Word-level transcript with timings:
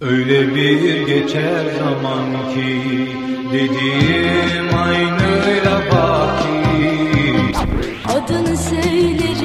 Öyle 0.00 0.54
bir 0.54 1.06
geçer 1.06 1.64
zaman 1.78 2.54
ki 2.54 2.80
dediğim 3.52 4.74
aynıyla 4.74 5.80
baki 5.92 6.74
Adını 8.08 8.56
söylerim, 8.56 9.43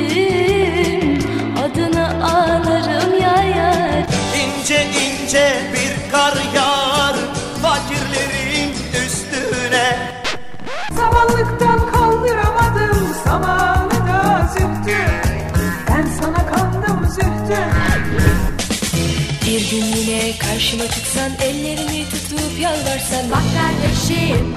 yine 20.29 20.37
karşıma 20.37 20.87
çıksan 20.87 21.31
ellerimi 21.41 22.09
tutup 22.09 22.59
yalvarsan. 22.61 23.31
Bak 23.31 23.43
kardeşim 23.57 24.55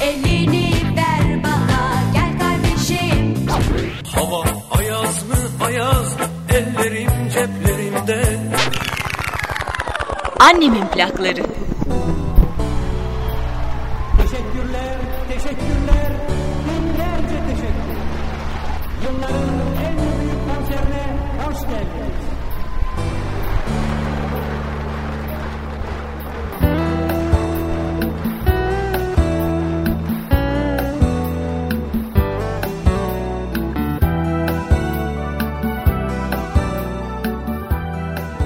elini 0.00 0.72
ver 0.96 1.44
bana 1.44 2.02
gel 2.14 2.38
kardeşim. 2.38 3.34
Hava 4.14 4.44
ayaz 4.70 5.22
mı 5.28 5.64
ayaz 5.66 6.16
ellerim 6.48 7.10
ceplerimde. 7.34 8.38
Annemin 10.40 10.86
plakları. 10.86 11.42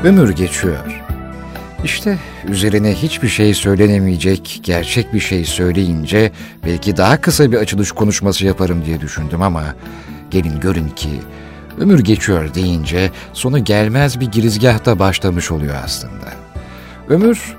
Ömür 0.06 0.30
geçiyor. 0.30 1.02
İşte 1.84 2.18
üzerine 2.48 2.94
hiçbir 2.94 3.28
şey 3.28 3.54
söylenemeyecek, 3.54 4.60
gerçek 4.62 5.14
bir 5.14 5.20
şey 5.20 5.44
söyleyince 5.44 6.32
belki 6.64 6.96
daha 6.96 7.20
kısa 7.20 7.52
bir 7.52 7.56
açılış 7.56 7.92
konuşması 7.92 8.46
yaparım 8.46 8.84
diye 8.84 9.00
düşündüm 9.00 9.42
ama 9.42 9.64
gelin 10.30 10.60
görün 10.60 10.88
ki 10.88 11.08
ömür 11.80 11.98
geçiyor 11.98 12.54
deyince 12.54 13.10
sonu 13.32 13.64
gelmez 13.64 14.20
bir 14.20 14.26
girizgahta 14.26 14.98
başlamış 14.98 15.50
oluyor 15.50 15.74
aslında. 15.84 16.32
Ömür, 17.08 17.56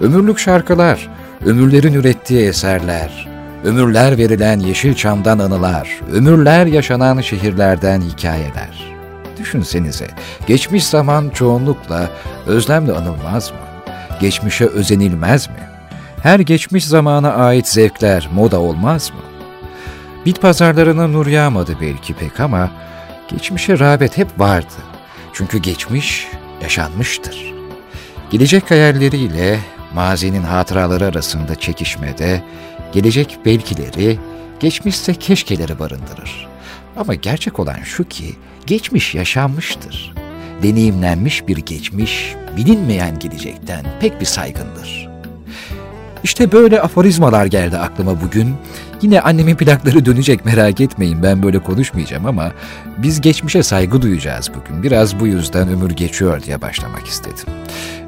ömürlük 0.00 0.38
şarkılar, 0.38 1.08
ömürlerin 1.46 1.94
ürettiği 1.94 2.40
eserler, 2.40 3.28
ömürler 3.64 4.18
verilen 4.18 4.60
yeşil 4.60 4.94
çamdan 4.94 5.38
anılar, 5.38 6.00
ömürler 6.12 6.66
yaşanan 6.66 7.20
şehirlerden 7.20 8.00
hikayeler. 8.00 8.91
Düşünsenize, 9.42 10.06
geçmiş 10.46 10.86
zaman 10.86 11.28
çoğunlukla 11.28 12.10
özlemle 12.46 12.92
anılmaz 12.92 13.50
mı? 13.50 13.56
Geçmişe 14.20 14.66
özenilmez 14.66 15.48
mi? 15.48 15.68
Her 16.22 16.40
geçmiş 16.40 16.84
zamana 16.84 17.32
ait 17.32 17.68
zevkler 17.68 18.28
moda 18.34 18.60
olmaz 18.60 19.10
mı? 19.10 19.20
Bit 20.26 20.42
pazarlarına 20.42 21.06
nur 21.06 21.26
yağmadı 21.26 21.76
belki 21.80 22.14
pek 22.14 22.40
ama 22.40 22.70
geçmişe 23.28 23.78
rağbet 23.78 24.18
hep 24.18 24.28
vardı. 24.38 24.74
Çünkü 25.32 25.58
geçmiş 25.58 26.28
yaşanmıştır. 26.62 27.54
Gelecek 28.30 28.70
hayalleriyle 28.70 29.58
mazinin 29.94 30.42
hatıraları 30.42 31.06
arasında 31.06 31.54
çekişmede, 31.54 32.42
gelecek 32.92 33.38
belkileri, 33.44 34.18
geçmişse 34.60 35.14
keşkeleri 35.14 35.78
barındırır. 35.78 36.48
Ama 36.96 37.14
gerçek 37.14 37.58
olan 37.58 37.82
şu 37.84 38.04
ki, 38.04 38.36
geçmiş 38.66 39.14
yaşanmıştır. 39.14 40.14
Deneyimlenmiş 40.62 41.48
bir 41.48 41.56
geçmiş, 41.56 42.34
bilinmeyen 42.56 43.18
gelecekten 43.18 43.84
pek 44.00 44.20
bir 44.20 44.26
saygındır. 44.26 45.08
İşte 46.24 46.52
böyle 46.52 46.80
aforizmalar 46.80 47.46
geldi 47.46 47.78
aklıma 47.78 48.20
bugün. 48.20 48.54
Yine 49.02 49.20
annemin 49.20 49.56
plakları 49.56 50.04
dönecek 50.04 50.44
merak 50.44 50.80
etmeyin 50.80 51.22
ben 51.22 51.42
böyle 51.42 51.58
konuşmayacağım 51.58 52.26
ama 52.26 52.52
biz 52.98 53.20
geçmişe 53.20 53.62
saygı 53.62 54.02
duyacağız 54.02 54.50
bugün. 54.54 54.82
Biraz 54.82 55.20
bu 55.20 55.26
yüzden 55.26 55.68
ömür 55.68 55.90
geçiyor 55.90 56.42
diye 56.42 56.60
başlamak 56.60 57.06
istedim. 57.06 57.46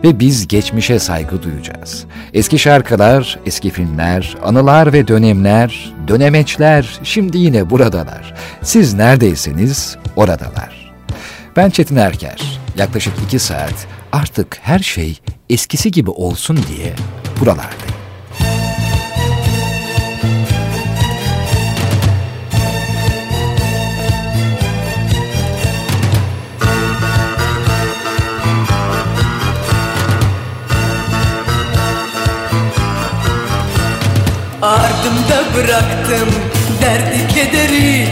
Ve 0.05 0.21
biz 0.21 0.49
geçmişe 0.49 0.99
saygı 0.99 1.43
duyacağız. 1.43 2.05
Eski 2.35 2.59
şarkılar, 2.59 3.39
eski 3.47 3.71
filmler, 3.71 4.37
anılar 4.43 4.93
ve 4.93 5.09
dönemler, 5.09 5.95
dönemeçler 6.09 7.01
şimdi 7.03 7.39
yine 7.39 7.71
buradalar. 7.71 8.35
Siz 8.63 8.95
neredeyseniz 8.95 9.97
oradalar. 10.17 10.95
Ben 11.57 11.71
Çetin 11.71 11.97
Erker. 11.97 12.61
Yaklaşık 12.79 13.15
iki 13.27 13.39
saat 13.39 13.87
artık 14.13 14.59
her 14.63 14.79
şey 14.79 15.21
eskisi 15.51 15.91
gibi 15.91 16.11
olsun 16.11 16.57
diye 16.57 16.95
buralardayım. 17.41 18.04
Bıraktım 35.75 36.29
derdi 36.83 37.35
kederi. 37.35 38.09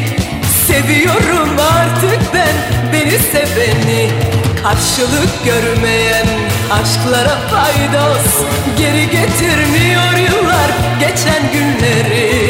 Seviyorum 0.67 1.57
artık 1.59 2.35
ben 2.35 2.55
beni 2.93 3.19
seveni. 3.19 4.11
Karşılık 4.63 5.45
görmeyen 5.45 6.27
aşklara 6.73 7.39
faydos. 7.51 8.47
Geri 8.79 9.11
getirmiyor 9.11 10.13
yıllar 10.17 10.71
geçen 11.01 11.43
günleri 11.53 12.42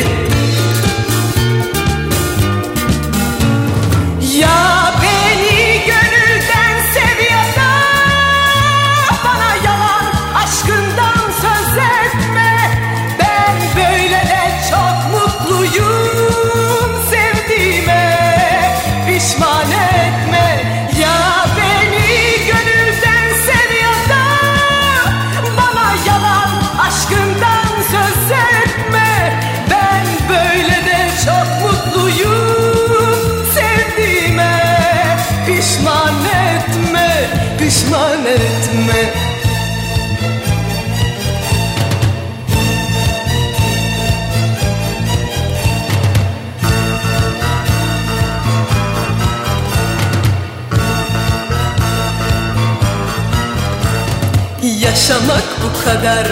Yaşamak 55.22 55.44
bu 55.62 55.84
kadar 55.84 56.26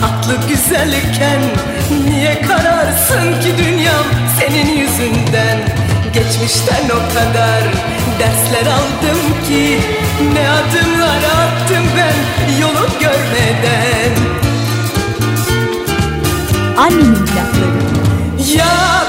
tatlı 0.00 0.48
güzelken 0.48 1.40
Niye 2.08 2.42
kararsın 2.42 3.40
ki 3.40 3.54
dünyam 3.58 4.04
senin 4.38 4.76
yüzünden 4.76 5.58
Geçmişten 6.14 6.84
o 6.84 7.14
kadar 7.14 7.62
dersler 8.18 8.72
aldım 8.72 9.18
ki 9.48 9.80
Ne 10.34 10.50
adımlar 10.50 11.18
attım 11.18 11.84
ben 11.96 12.60
yolu 12.60 12.88
görmeden 13.00 14.12
Annemin 16.76 17.14
plakları. 17.14 17.96
Ya 18.56 19.04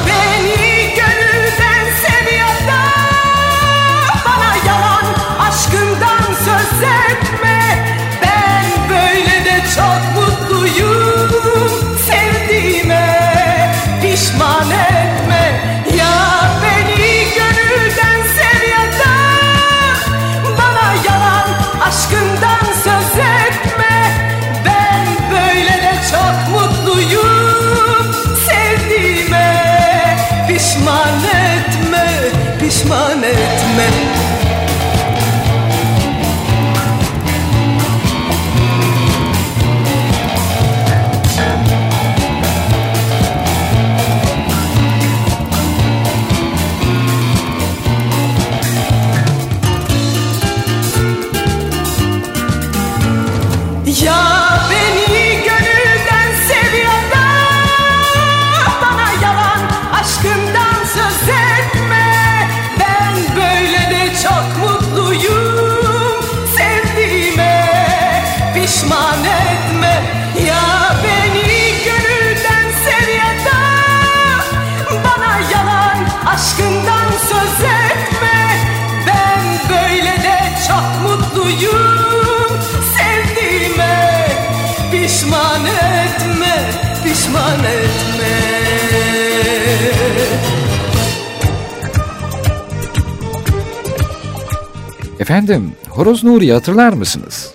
Efendim, 95.28 95.72
Horoz 95.90 96.24
Nuri'yi 96.24 96.54
hatırlar 96.54 96.94
mısınız? 96.94 97.54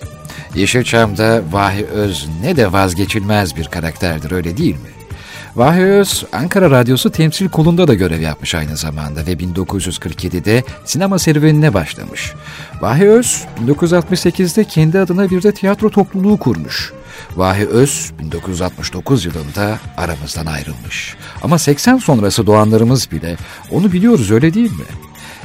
Yeşilçam'da 0.55 1.41
Vahi 1.51 1.85
Öz 1.85 2.27
ne 2.41 2.55
de 2.55 2.73
vazgeçilmez 2.73 3.55
bir 3.55 3.65
karakterdir 3.65 4.31
öyle 4.31 4.57
değil 4.57 4.75
mi? 4.75 4.89
Vahi 5.55 5.81
Öz, 5.81 6.25
Ankara 6.33 6.71
Radyosu 6.71 7.09
temsil 7.09 7.49
kolunda 7.49 7.87
da 7.87 7.93
görev 7.93 8.21
yapmış 8.21 8.55
aynı 8.55 8.77
zamanda 8.77 9.25
ve 9.25 9.33
1947'de 9.33 10.63
sinema 10.85 11.19
serüvenine 11.19 11.73
başlamış. 11.73 12.33
Vahi 12.81 13.09
Öz, 13.09 13.43
1968'de 13.67 14.63
kendi 14.63 14.99
adına 14.99 15.29
bir 15.29 15.43
de 15.43 15.51
tiyatro 15.51 15.89
topluluğu 15.89 16.37
kurmuş. 16.37 16.93
Vahi 17.35 17.67
Öz 17.67 18.11
1969 18.19 19.25
yılında 19.25 19.79
aramızdan 19.97 20.45
ayrılmış. 20.45 21.15
Ama 21.41 21.59
80 21.59 21.97
sonrası 21.97 22.47
doğanlarımız 22.47 23.11
bile 23.11 23.37
onu 23.71 23.91
biliyoruz 23.91 24.31
öyle 24.31 24.53
değil 24.53 24.71
mi? 24.71 24.85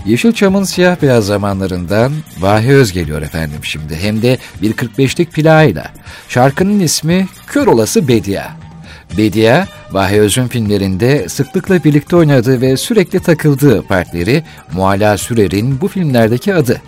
Yeşilçam'ın 0.07 0.65
siyah 0.65 1.03
beyaz 1.03 1.27
zamanlarından 1.27 2.13
Vahi 2.41 2.73
Öz 2.73 2.93
geliyor 2.93 3.23
efendim 3.23 3.59
şimdi. 3.63 3.97
Hem 3.97 4.23
de 4.23 4.39
bir 4.63 4.73
45'lik 4.73 5.33
plağıyla. 5.33 5.85
Şarkının 6.29 6.81
ismi 6.81 7.29
Kör 7.47 7.67
Olası 7.67 8.09
Bedia. 8.09 8.45
Bedia, 9.19 9.67
Vahi 9.91 10.21
Öz'ün 10.21 10.49
filmlerinde 10.49 11.29
sıklıkla 11.29 11.85
birlikte 11.85 12.17
oynadığı 12.17 12.61
ve 12.61 12.77
sürekli 12.77 13.21
takıldığı 13.21 13.83
partneri 13.83 14.45
Mualla 14.73 15.19
Sürer'in 15.19 15.81
bu 15.81 15.89
filmlerdeki 15.89 16.55
adı. 16.55 16.83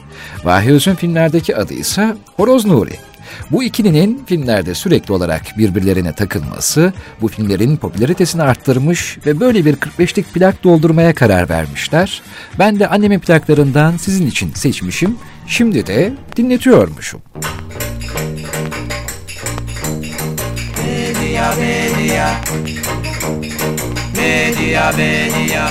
Vahi 0.44 0.72
Öz'ün 0.72 0.94
filmlerdeki 0.94 1.56
adı 1.56 1.74
ise 1.74 2.14
Horoz 2.36 2.64
Nuri. 2.64 3.09
Bu 3.50 3.64
ikilinin 3.64 4.22
filmlerde 4.26 4.74
sürekli 4.74 5.12
olarak 5.12 5.58
birbirlerine 5.58 6.12
takılması 6.12 6.92
bu 7.20 7.28
filmlerin 7.28 7.76
popülaritesini 7.76 8.42
arttırmış 8.42 9.18
ve 9.26 9.40
böyle 9.40 9.64
bir 9.64 9.76
45'lik 9.76 10.34
plak 10.34 10.64
doldurmaya 10.64 11.14
karar 11.14 11.48
vermişler. 11.48 12.22
Ben 12.58 12.80
de 12.80 12.88
annemin 12.88 13.18
plaklarından 13.18 13.96
sizin 13.96 14.26
için 14.26 14.52
seçmişim. 14.54 15.16
Şimdi 15.46 15.86
de 15.86 16.12
dinletiyormuşum. 16.36 17.20
Media, 20.76 21.54
media. 21.56 22.30
Media, 24.16 24.92
media. 24.92 25.68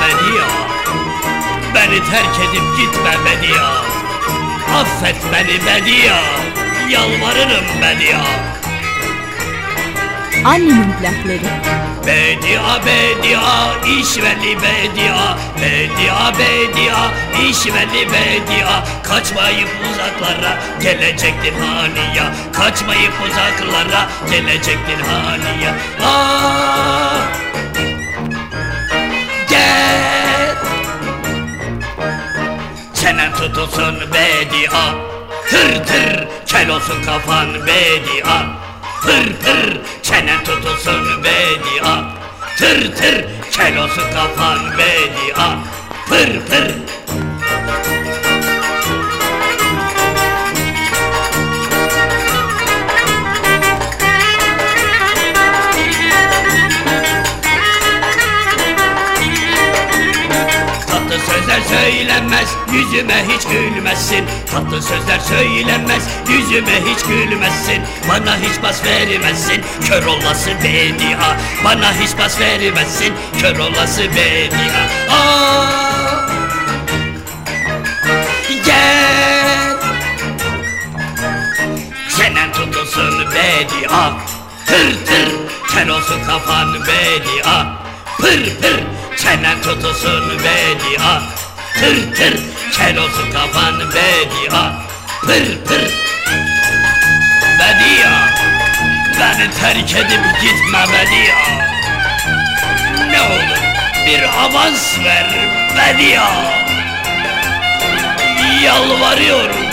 Bedia, 0.00 0.48
beni 1.74 2.00
terk 2.10 2.36
edip 2.40 2.66
gitme 2.76 3.14
Bedia. 3.24 4.01
Affet 4.80 5.16
beni 5.32 5.60
Bedia, 5.66 6.18
yalvarırım 6.90 7.64
Bedia. 7.82 8.20
Annemin 10.44 10.92
plakları. 11.00 11.50
Bedia, 12.06 12.86
Bedia, 12.86 13.74
işveli 14.00 14.56
Bedia. 14.56 15.36
Bedia, 15.60 16.32
Bedia, 16.38 17.10
işveli 17.50 18.08
Bedia. 18.12 18.84
Kaçmayıp 19.02 19.68
uzaklara, 19.90 20.58
gelecektir 20.82 21.52
haniya. 21.52 22.34
Kaçmayıp 22.52 23.12
uzaklara, 23.26 24.08
gelecektir 24.30 25.00
haniya. 25.00 25.74
Ah! 26.04 27.52
Gel! 27.71 27.71
Tutulsun 33.42 33.96
bedia. 34.12 34.84
Tır 35.50 35.84
tır 35.86 36.28
kel 36.46 36.70
olsun 36.70 37.02
kafan 37.06 37.48
bedia. 37.66 38.42
Pır 39.02 39.24
pır 39.42 39.80
çenen 40.02 40.44
tutulsun 40.44 41.24
bedia. 41.24 42.04
Tır 42.58 42.96
tır 42.96 43.24
kel 43.52 43.78
olsun 43.78 44.04
kafan 44.14 44.58
bedia. 44.78 45.48
Pır 46.08 46.40
pır 46.40 46.74
sözler 61.42 61.60
söylenmez 61.60 62.48
Yüzüme 62.72 63.24
hiç 63.28 63.42
gülmezsin 63.46 64.24
Tatlı 64.50 64.82
sözler 64.82 65.18
söylenmez 65.18 66.02
Yüzüme 66.28 66.80
hiç 66.86 67.04
gülmezsin 67.04 67.82
Bana 68.08 68.36
hiç 68.36 68.62
bas 68.62 68.84
vermezsin 68.84 69.62
Kör 69.88 70.06
olası 70.06 70.50
bedia 70.64 71.36
Bana 71.64 71.92
hiç 71.92 72.18
bas 72.18 72.40
vermezsin 72.40 73.14
Kör 73.40 73.58
olası 73.58 74.02
bedia 74.02 74.82
Aa! 75.10 75.66
Gel! 78.64 79.76
Çenen 82.16 82.52
tutulsun 82.52 83.20
bedia 83.20 84.12
Tır 84.66 85.06
tır 85.06 85.32
Kel 85.74 85.88
olsun 85.88 86.24
kafan 86.26 86.74
bedia 86.74 87.66
Pır 88.18 88.60
pır 88.60 89.01
Çenen 89.16 89.62
tutulsun 89.62 90.38
bedia. 90.38 91.22
Tır 91.74 92.14
tır 92.14 92.40
Kel 92.72 92.98
olsun 92.98 93.32
kafan 93.32 93.80
bedia. 93.80 94.72
Pır 95.20 95.64
pır 95.66 95.92
Bedia. 97.58 98.28
Beni 99.20 99.50
terk 99.50 99.94
edip 99.96 100.40
gitme 100.42 100.84
Bedia. 100.92 101.36
Ne 103.10 103.20
olur 103.20 103.58
bir 104.06 104.22
avans 104.22 104.98
ver 105.04 105.26
Bedia. 105.76 106.30
Yalvarıyorum 108.62 109.66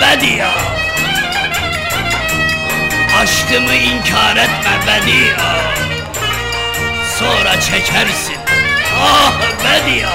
Bedia. 0.00 0.50
Aşkımı 3.20 3.74
inkar 3.74 4.36
etme 4.36 4.78
Bedia. 4.86 5.54
Sonra 7.18 7.60
çekersin 7.60 8.43
Ah 9.04 9.32
Bedia 9.60 10.14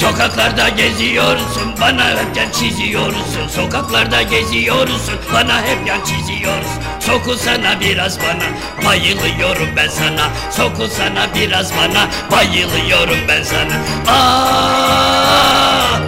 Sokaklarda 0.00 0.68
geziyorsun 0.68 1.74
bana 1.80 2.04
hep 2.10 2.36
yan 2.36 2.50
çiziyorsun. 2.50 3.48
Sokaklarda 3.48 4.22
geziyorsun 4.22 5.18
bana 5.34 5.62
hep 5.62 5.86
yan 5.88 6.00
çiziyorsun. 6.04 6.82
Sokulsana 7.00 7.80
biraz 7.80 8.18
bana 8.20 8.46
bayılıyorum 8.86 9.68
ben 9.76 9.88
sana. 9.88 10.30
Sokulsana 10.50 11.34
biraz 11.34 11.72
bana 11.76 12.08
bayılıyorum 12.30 13.18
ben 13.28 13.42
sana. 13.42 13.76
Ah 14.08 16.00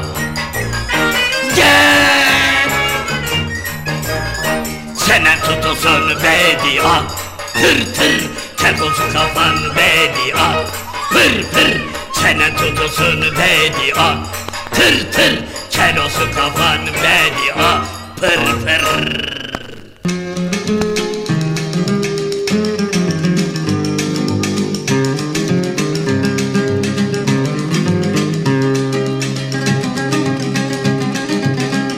Gel 1.56 2.17
Çenen 5.08 5.40
tutulsun 5.40 6.10
bedia 6.10 7.02
Tır 7.54 7.94
tır 7.94 8.30
kel 8.56 8.80
olsun 8.80 9.12
kafan 9.12 9.56
bedia 9.76 10.64
Pır 11.12 11.42
pır 11.52 11.80
çenen 12.20 12.56
tutulsun 12.56 13.20
bedia 13.20 14.16
Tır 14.74 15.12
tır 15.12 15.38
kel 15.70 15.98
olsun 15.98 16.32
kafan 16.36 16.86
bedia 16.86 17.82
Pır 18.20 18.66
pır. 18.66 19.28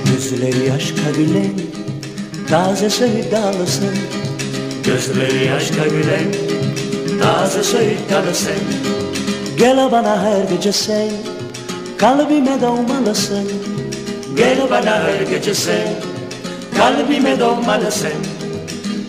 Gözleri 0.04 0.72
aşka 0.72 1.10
gülen 1.16 1.89
Taze 2.50 2.90
sevdalısın. 2.90 3.94
Gözleri 4.84 5.52
aşka 5.52 5.86
gülen. 5.86 6.34
Taze 7.22 7.62
söğüt 7.62 7.98
kalısın 8.10 8.52
Gel 9.58 9.92
bana 9.92 10.22
her 10.22 10.56
gece 10.56 10.72
sen. 10.72 11.10
Kalbime 11.98 12.60
doğmalısın 12.60 13.52
Gel 14.36 14.58
bana 14.70 15.02
her 15.02 15.20
gece 15.30 15.54
sen. 15.54 15.88
Kalbime 16.76 17.40
doğmalısın 17.40 18.12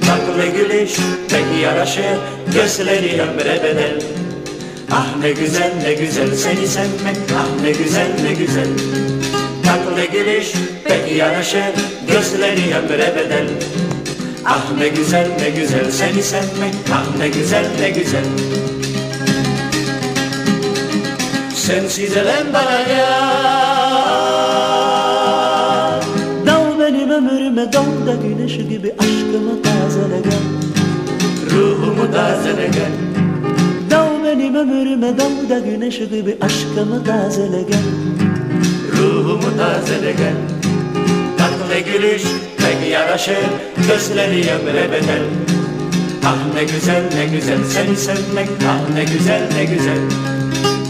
Tatlı 0.01 0.45
gülüş 0.45 0.97
pek 1.29 1.63
yaraşır. 1.63 2.17
Gözleri 2.53 3.21
ömre 3.21 3.63
bedel. 3.63 4.01
Ah 4.91 5.15
ne 5.21 5.31
güzel 5.31 5.71
ne 5.83 5.93
güzel 5.93 6.35
seni 6.35 6.67
sevmek. 6.67 7.17
Ah 7.35 7.63
ne 7.63 7.71
güzel 7.71 8.09
ne 8.23 8.33
güzel 8.33 8.67
Tatlı 9.85 10.05
gülüş 10.05 10.51
pek 10.83 11.17
yaraşır 11.17 11.73
Gözleri 12.11 12.75
ömre 12.75 13.15
bedel 13.15 13.47
Ah 14.45 14.77
ne 14.77 14.87
güzel 14.87 15.27
ne 15.39 15.49
güzel 15.49 15.91
seni 15.91 16.23
sevmek 16.23 16.73
Ah 16.93 17.17
ne 17.17 17.27
güzel 17.27 17.65
ne 17.79 17.89
güzel. 17.89 18.23
Sensiz 21.55 22.17
elem 22.17 22.47
bana 22.53 22.79
ya 22.79 23.19
Dal 26.45 26.79
benim 26.79 27.09
ömrüme 27.09 27.73
dal 27.73 28.07
da 28.07 28.15
güneş 28.27 28.57
gibi 28.57 28.95
aşkımı 28.99 29.61
tazele 29.63 30.21
gel 30.23 30.43
Ruhumu 31.51 32.11
tazele 32.11 32.67
gel 32.67 32.91
Dal 33.91 34.23
benim 34.23 34.55
ömrüme 34.55 35.17
dal 35.17 35.49
da 35.49 35.59
güneş 35.59 35.97
gibi 35.97 36.37
aşkımı 36.41 37.03
tazele 37.03 37.61
gel 37.61 38.30
Ruhumu 39.01 39.57
tazele 39.57 40.11
gel. 40.11 40.35
Tatlı 41.37 41.79
gülüş 41.79 42.23
pek 42.57 42.91
yaraşır 42.91 43.45
Gözleri 43.87 44.51
ömre 44.51 44.91
bedel. 44.91 45.23
Ah 46.25 46.53
ne 46.55 46.63
güzel 46.63 47.03
ne 47.15 47.25
güzel 47.25 47.63
seni 47.69 47.97
sevmek 47.97 48.49
Ah 48.69 48.95
ne 48.95 49.03
güzel 49.03 49.41
ne 49.57 49.65
güzel. 49.65 49.99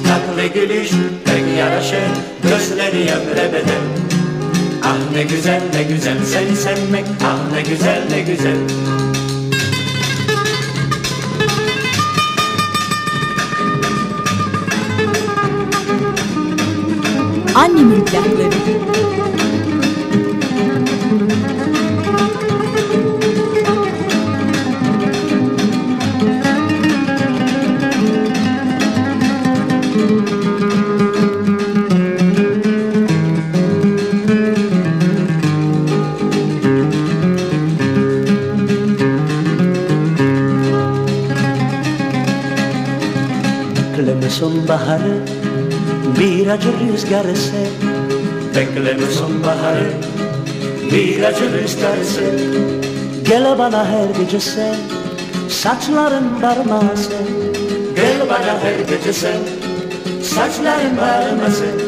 Tatlı 0.07 0.47
gülüş 0.59 0.89
pek 1.25 1.57
yaraşır 1.57 2.11
Gözleri 2.43 3.01
ömre 3.01 3.53
bedel. 3.53 3.83
Ah 4.83 5.15
ne 5.15 5.23
güzel 5.23 5.61
ne 5.73 5.83
güzel 5.83 6.17
seni 6.25 6.55
sevmek 6.55 7.05
Ah 7.23 7.53
ne 7.53 7.61
güzel 7.61 8.01
ne 8.11 8.21
güzel 8.21 8.57
Annemin 17.61 18.05
plakları. 18.05 18.51
Bekleme 43.97 44.29
sonbaharı 44.29 45.30
bir 46.21 46.47
acı 46.47 46.67
rüzgar 46.79 47.25
eser 47.25 47.67
Bekleme 48.55 49.11
sonbaharı 49.11 49.91
bir 50.91 51.23
acı 51.23 51.51
rüzgar 51.53 51.97
eser 51.97 52.33
Gel 53.27 53.57
bana 53.59 53.85
her 53.85 54.23
gece 54.23 54.39
sen 54.39 54.75
saçların 55.49 56.41
barmasın 56.41 57.27
Gel 57.95 58.29
bana 58.29 58.59
her 58.63 58.95
gece 58.97 59.13
sen 59.13 59.39
saçların 60.23 60.97
barmasın 60.97 61.81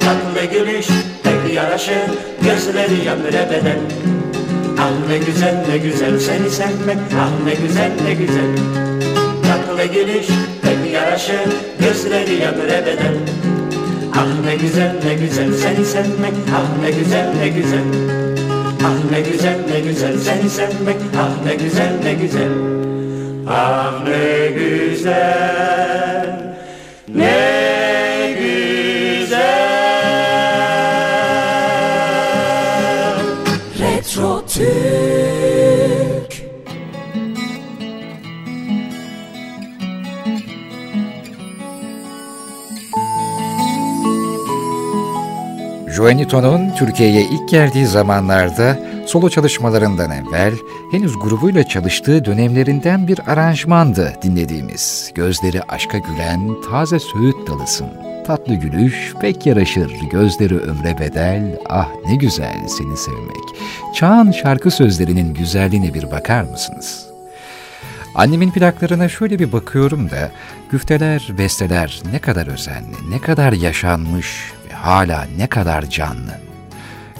Tatlı 0.00 0.44
gülüş 0.52 0.86
pek 1.22 1.54
yaraşır 1.54 2.10
gözleri 2.42 3.10
ömre 3.10 3.50
bedel 3.50 3.78
Ah 4.78 5.08
ne 5.08 5.18
güzel 5.18 5.64
ne 5.70 5.78
güzel 5.78 6.18
seni 6.20 6.50
sevmek 6.50 6.98
Ah 7.20 7.44
ne 7.44 7.54
güzel 7.54 7.90
ne 8.04 8.14
güzel 8.14 8.56
Tatlı 9.42 9.84
gülüş 9.94 10.26
yaraşır 10.96 11.50
Gözleri 11.80 12.46
ömre 12.48 12.86
bedel 12.86 13.14
Ah 14.14 14.44
ne 14.44 14.56
güzel 14.56 14.94
ne 15.06 15.14
güzel 15.14 15.52
seni 15.52 15.84
sevmek 15.84 16.34
Ah 16.56 16.82
ne 16.82 16.90
güzel 16.90 17.32
ne 17.40 17.48
güzel. 17.48 17.84
Ah 18.84 19.10
ne 19.10 19.20
güzel 19.20 19.56
ne 19.72 19.80
güzel 19.80 20.18
seni 20.18 20.50
sevmek 20.50 20.96
Ah 21.18 21.44
ne 21.46 21.54
güzel 21.54 21.92
ne 22.04 22.14
güzel. 22.14 22.48
Ah 23.48 23.92
ne 24.08 24.46
güzel 24.48 26.26
Ne 27.14 27.75
Juanito'nun 45.96 46.70
Türkiye'ye 46.74 47.22
ilk 47.22 47.48
geldiği 47.48 47.86
zamanlarda 47.86 48.78
solo 49.06 49.30
çalışmalarından 49.30 50.10
evvel 50.10 50.54
henüz 50.90 51.18
grubuyla 51.18 51.68
çalıştığı 51.68 52.24
dönemlerinden 52.24 53.08
bir 53.08 53.20
aranjmandı 53.32 54.12
dinlediğimiz. 54.22 55.12
Gözleri 55.14 55.62
aşka 55.62 55.98
gülen 55.98 56.60
taze 56.70 56.98
söğüt 56.98 57.46
dalısın. 57.46 57.86
Tatlı 58.26 58.54
gülüş 58.54 59.14
pek 59.20 59.46
yaraşır, 59.46 59.92
gözleri 60.12 60.58
ömre 60.58 60.98
bedel, 61.00 61.58
ah 61.68 61.88
ne 62.08 62.16
güzel 62.16 62.68
seni 62.68 62.96
sevmek. 62.96 63.46
Çağın 63.94 64.32
şarkı 64.32 64.70
sözlerinin 64.70 65.34
güzelliğine 65.34 65.94
bir 65.94 66.10
bakar 66.10 66.42
mısınız? 66.42 67.06
Annemin 68.14 68.50
plaklarına 68.50 69.08
şöyle 69.08 69.38
bir 69.38 69.52
bakıyorum 69.52 70.10
da 70.10 70.30
güfteler, 70.70 71.28
besteler 71.38 72.02
ne 72.12 72.18
kadar 72.18 72.46
özenli, 72.46 73.10
ne 73.10 73.18
kadar 73.18 73.52
yaşanmış 73.52 74.52
hala 74.76 75.26
ne 75.38 75.46
kadar 75.46 75.90
canlı. 75.90 76.40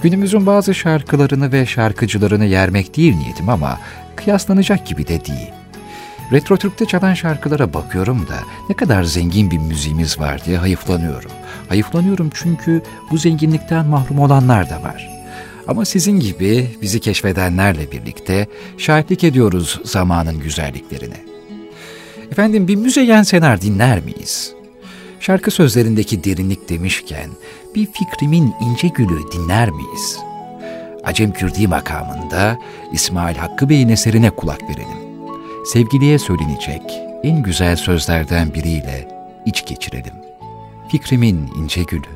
Günümüzün 0.02 0.46
bazı 0.46 0.74
şarkılarını 0.74 1.52
ve 1.52 1.66
şarkıcılarını 1.66 2.44
yermek 2.44 2.96
değil 2.96 3.16
niyetim 3.16 3.48
ama 3.48 3.80
kıyaslanacak 4.16 4.86
gibi 4.86 5.06
de 5.06 5.24
değil. 5.24 5.52
Retro 6.32 6.56
Türk'te 6.56 6.86
çalan 6.86 7.14
şarkılara 7.14 7.74
bakıyorum 7.74 8.28
da 8.28 8.38
ne 8.68 8.76
kadar 8.76 9.02
zengin 9.04 9.50
bir 9.50 9.58
müziğimiz 9.58 10.18
var 10.20 10.44
diye 10.44 10.58
hayıflanıyorum. 10.58 11.30
Hayıflanıyorum 11.68 12.30
çünkü 12.34 12.82
bu 13.10 13.18
zenginlikten 13.18 13.86
mahrum 13.86 14.18
olanlar 14.18 14.70
da 14.70 14.82
var. 14.82 15.10
Ama 15.68 15.84
sizin 15.84 16.20
gibi 16.20 16.76
bizi 16.82 17.00
keşfedenlerle 17.00 17.92
birlikte 17.92 18.46
şahitlik 18.78 19.24
ediyoruz 19.24 19.80
zamanın 19.84 20.40
güzelliklerine. 20.40 21.16
Efendim 22.30 22.68
bir 22.68 22.76
Müzeyyen 22.76 23.22
Senar 23.22 23.60
dinler 23.60 24.04
miyiz? 24.04 24.55
Şarkı 25.26 25.50
sözlerindeki 25.50 26.24
derinlik 26.24 26.68
demişken 26.68 27.30
bir 27.74 27.86
fikrimin 27.86 28.54
ince 28.60 28.88
gülü 28.88 29.32
dinler 29.32 29.70
miyiz? 29.70 30.18
Acem 31.04 31.32
Kürdi 31.32 31.68
makamında 31.68 32.58
İsmail 32.92 33.36
Hakkı 33.36 33.68
Bey'in 33.68 33.88
eserine 33.88 34.30
kulak 34.30 34.62
verelim. 34.62 35.26
Sevgiliye 35.72 36.18
söylenecek 36.18 36.82
en 37.22 37.42
güzel 37.42 37.76
sözlerden 37.76 38.54
biriyle 38.54 39.08
iç 39.46 39.66
geçirelim. 39.66 40.14
Fikrimin 40.88 41.50
ince 41.58 41.82
gülü. 41.82 42.15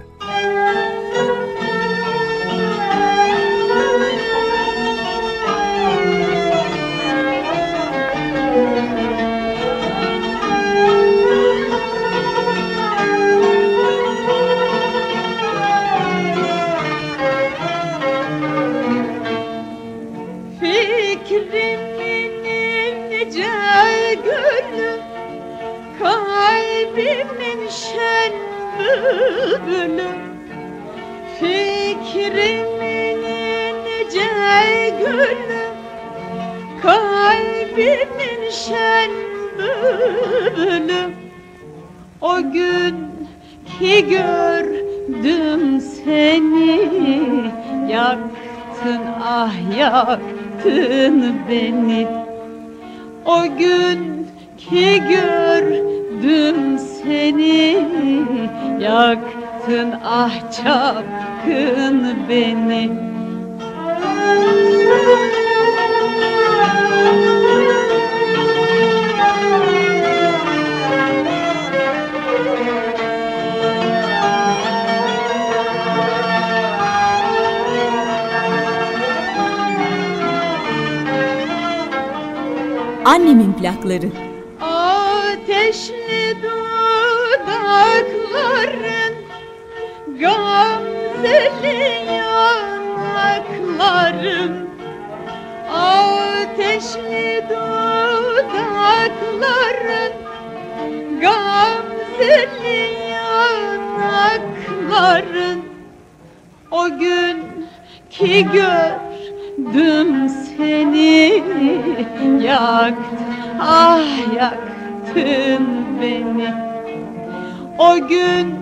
O 117.78 118.09
gün 118.09 118.54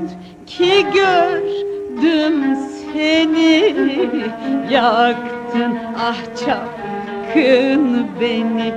ki 0.47 0.87
gördüm 0.95 2.57
seni 2.93 3.75
Yaktın, 4.71 5.79
ah 5.99 6.17
çapkın 6.45 8.07
beni 8.21 8.75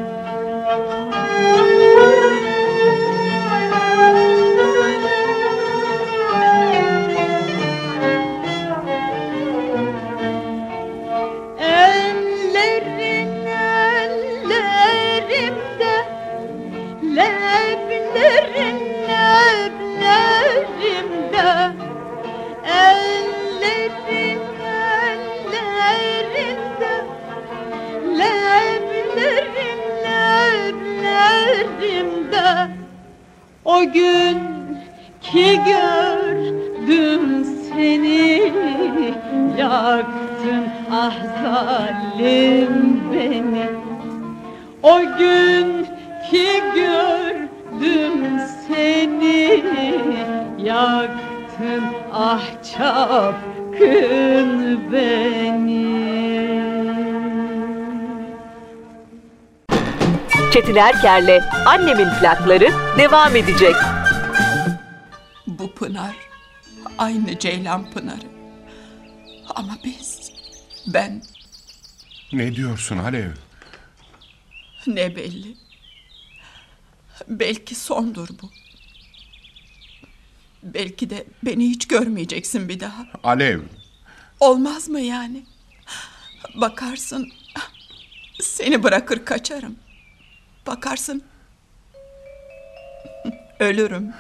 O 33.66 33.82
gün 33.92 34.38
ki 35.22 35.60
gördüm 35.66 37.46
seni 37.46 38.54
Yaktın 39.58 40.66
ah 40.92 41.16
zalim 41.44 43.02
beni. 43.14 43.70
O 44.84 45.00
gün 45.18 45.86
ki 46.32 46.48
gördüm 46.76 48.40
seni 48.68 49.64
Yaktın 50.58 51.84
ah 52.14 52.44
çapkın 52.78 54.50
beni 54.92 56.71
Çetin 60.54 60.76
Erker'le 60.76 61.44
Annemin 61.66 62.10
plakları 62.20 62.98
devam 62.98 63.36
edecek. 63.36 63.76
Bu 65.48 65.74
pınar 65.74 66.16
aynı 66.98 67.40
Ceylan 67.40 67.92
Pınarı. 67.92 68.32
Ama 69.56 69.78
biz, 69.84 70.32
ben 70.88 71.22
Ne 72.34 72.56
diyorsun 72.56 72.98
Alev? 72.98 73.32
ne 74.88 75.16
belli. 75.16 75.56
Belki 77.28 77.76
sondur 77.76 78.28
bu. 78.42 78.50
Belki 80.64 81.10
de 81.10 81.26
beni 81.44 81.70
hiç 81.70 81.88
görmeyeceksin 81.88 82.70
bir 82.70 82.80
daha. 82.80 83.06
Alev, 83.24 83.60
Olmaz 84.40 84.90
mı 84.90 85.00
yani? 85.00 85.44
Bakarsın 86.56 87.32
seni 88.42 88.84
bırakır 88.84 89.26
kaçarım. 89.26 89.76
Bakarsın 90.68 91.24
ölürüm. 93.60 94.14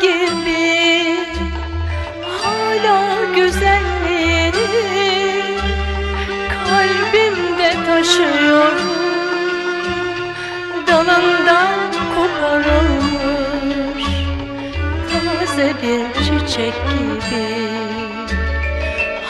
Gibi. 0.00 1.16
Hala 2.42 3.24
güzelliğini 3.34 4.66
kalbimde 6.66 7.72
taşıyorum 7.86 8.96
Dalından 10.86 11.78
koparılmış 12.14 14.04
taze 15.12 15.74
bir 15.82 16.24
çiçek 16.24 16.74
gibi. 16.74 17.68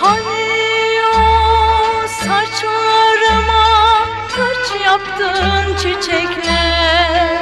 Hani 0.01 1.01
o 1.15 2.07
saçlarıma 2.07 3.67
taç 4.37 4.81
yaptın 4.85 5.77
çiçekler 5.77 7.36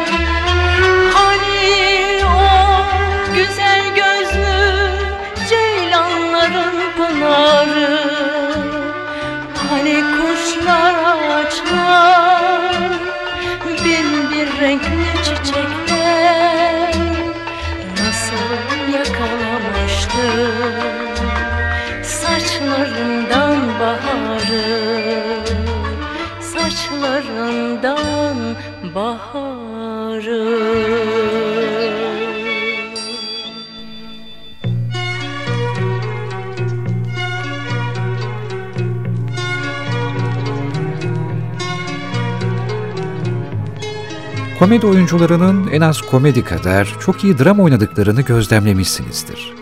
Komedi 44.58 44.86
oyuncularının 44.86 45.68
en 45.68 45.80
az 45.80 46.00
komedi 46.00 46.44
kadar 46.44 46.96
çok 47.00 47.24
iyi 47.24 47.38
dram 47.38 47.60
oynadıklarını 47.60 48.20
gözlemlemişsinizdir. 48.20 49.54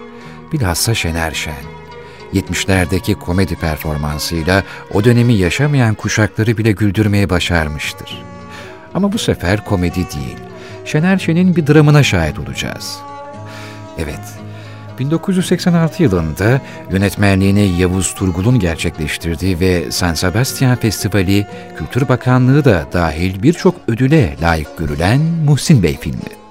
Bilhassa 0.52 0.94
Şener 0.94 1.30
Şen. 1.30 1.64
70'lerdeki 2.34 3.14
komedi 3.14 3.56
performansıyla 3.56 4.62
o 4.94 5.04
dönemi 5.04 5.34
yaşamayan 5.34 5.94
kuşakları 5.94 6.58
bile 6.58 6.72
güldürmeye 6.72 7.30
başarmıştır. 7.30 8.22
Ama 8.94 9.12
bu 9.12 9.18
sefer 9.18 9.64
komedi 9.64 9.96
değil, 9.96 10.36
Şener 10.84 11.18
Şen'in 11.18 11.56
bir 11.56 11.66
dramına 11.66 12.02
şahit 12.02 12.38
olacağız. 12.38 12.98
Evet, 13.98 14.41
1986 14.98 16.02
yılında 16.02 16.60
yönetmenliğini 16.90 17.80
Yavuz 17.80 18.14
Turgul'un 18.14 18.58
gerçekleştirdiği 18.58 19.60
ve 19.60 19.90
San 19.90 20.14
Sebastian 20.14 20.76
Festivali 20.76 21.46
Kültür 21.76 22.08
Bakanlığı 22.08 22.64
da 22.64 22.86
dahil 22.92 23.42
birçok 23.42 23.74
ödüle 23.88 24.36
layık 24.42 24.78
görülen 24.78 25.20
Muhsin 25.20 25.82
Bey 25.82 25.96
filmi. 26.00 26.42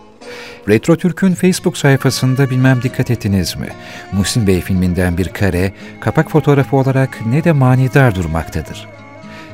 Retro 0.70 0.96
Türk'ün 0.96 1.34
Facebook 1.34 1.78
sayfasında 1.78 2.50
bilmem 2.50 2.82
dikkat 2.84 3.12
ettiniz 3.12 3.58
mi? 3.58 3.68
Muhsin 4.12 4.48
Bey 4.48 4.62
filminden 4.62 5.18
bir 5.18 5.28
kare, 5.28 5.74
kapak 6.02 6.32
fotoğrafı 6.32 6.76
olarak 6.76 7.26
ne 7.26 7.44
de 7.44 7.52
manidar 7.52 8.16
durmaktadır. 8.16 9.01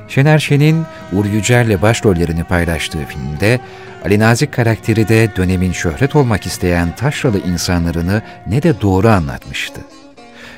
Şener 0.08 0.40
Şen'in 0.40 0.86
Uğur 1.14 1.26
Yücel'le 1.26 1.82
başrollerini 1.82 2.44
paylaştığı 2.44 3.06
filmde, 3.06 3.60
Ali 4.06 4.20
Nazik 4.20 4.54
karakteri 4.54 5.08
de 5.08 5.36
dönemin 5.36 5.72
şöhret 5.72 6.16
olmak 6.16 6.46
isteyen 6.46 6.96
taşralı 6.96 7.40
insanlarını 7.40 8.22
ne 8.48 8.64
de 8.64 8.82
doğru 8.82 9.10
anlatmıştı. 9.10 9.82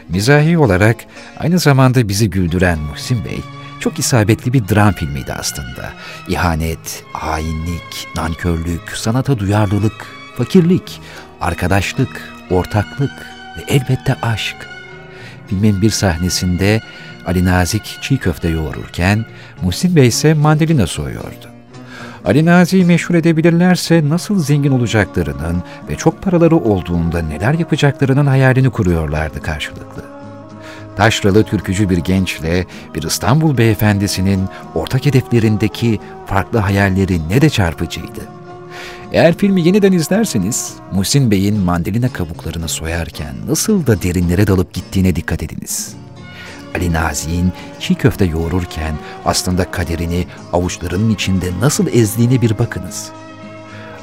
Mizahi 0.09 0.57
olarak 0.57 0.95
aynı 1.39 1.59
zamanda 1.59 2.07
bizi 2.07 2.29
güldüren 2.29 2.79
Muhsin 2.79 3.25
Bey, 3.25 3.41
çok 3.79 3.99
isabetli 3.99 4.53
bir 4.53 4.67
dram 4.67 4.93
filmiydi 4.93 5.33
aslında. 5.33 5.93
İhanet, 6.27 7.03
hainlik, 7.13 8.07
nankörlük, 8.15 8.91
sanata 8.91 9.39
duyarlılık, 9.39 10.07
fakirlik, 10.37 11.01
arkadaşlık, 11.41 12.33
ortaklık 12.49 13.11
ve 13.57 13.73
elbette 13.73 14.15
aşk. 14.21 14.55
Filmin 15.47 15.81
bir 15.81 15.89
sahnesinde 15.89 16.81
Ali 17.29 17.45
Nazik 17.45 17.97
çiğ 18.01 18.17
köfte 18.17 18.49
yoğururken 18.49 19.25
Muhsin 19.61 19.95
Bey 19.95 20.07
ise 20.07 20.33
mandalina 20.33 20.87
soyuyordu. 20.87 21.45
Ali 22.25 22.45
Nazi'yi 22.45 22.85
meşhur 22.85 23.15
edebilirlerse 23.15 24.09
nasıl 24.09 24.39
zengin 24.39 24.71
olacaklarının 24.71 25.63
ve 25.89 25.95
çok 25.95 26.21
paraları 26.21 26.55
olduğunda 26.55 27.21
neler 27.21 27.53
yapacaklarının 27.53 28.25
hayalini 28.25 28.69
kuruyorlardı 28.69 29.41
karşılıklı. 29.41 30.03
Taşralı 30.97 31.43
türkücü 31.43 31.89
bir 31.89 31.97
gençle 31.97 32.65
bir 32.95 33.03
İstanbul 33.03 33.57
beyefendisinin 33.57 34.47
ortak 34.75 35.05
hedeflerindeki 35.05 35.99
farklı 36.25 36.59
hayalleri 36.59 37.29
ne 37.29 37.41
de 37.41 37.49
çarpıcıydı. 37.49 38.21
Eğer 39.11 39.37
filmi 39.37 39.61
yeniden 39.61 39.91
izlerseniz 39.91 40.73
Muhsin 40.91 41.31
Bey'in 41.31 41.57
mandalina 41.59 42.13
kabuklarını 42.13 42.67
soyarken 42.67 43.35
nasıl 43.47 43.87
da 43.87 44.01
derinlere 44.01 44.47
dalıp 44.47 44.73
gittiğine 44.73 45.15
dikkat 45.15 45.43
ediniz. 45.43 45.95
Ali 46.75 46.93
Nazi'nin 46.93 47.51
çiğ 47.79 47.95
köfte 47.95 48.25
yoğururken 48.25 48.95
aslında 49.25 49.71
kaderini 49.71 50.27
avuçlarının 50.53 51.09
içinde 51.09 51.45
nasıl 51.61 51.87
ezdiğine 51.87 52.41
bir 52.41 52.59
bakınız. 52.59 53.09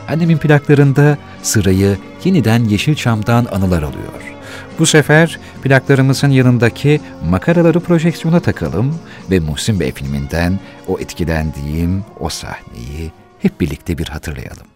Annemin 0.08 0.38
plaklarında 0.38 1.18
sırayı 1.42 1.98
yeniden 2.24 2.64
Yeşilçam'dan 2.64 3.46
anılar 3.52 3.82
alıyor. 3.82 4.36
Bu 4.78 4.86
sefer 4.86 5.38
plaklarımızın 5.62 6.30
yanındaki 6.30 7.00
makaraları 7.28 7.80
projeksiyona 7.80 8.40
takalım 8.40 8.98
ve 9.30 9.40
Muhsin 9.40 9.80
Bey 9.80 9.92
filminden 9.92 10.58
o 10.88 10.98
etkilendiğim 10.98 12.04
o 12.20 12.28
sahneyi 12.28 13.12
hep 13.42 13.60
birlikte 13.60 13.98
bir 13.98 14.08
hatırlayalım. 14.08 14.66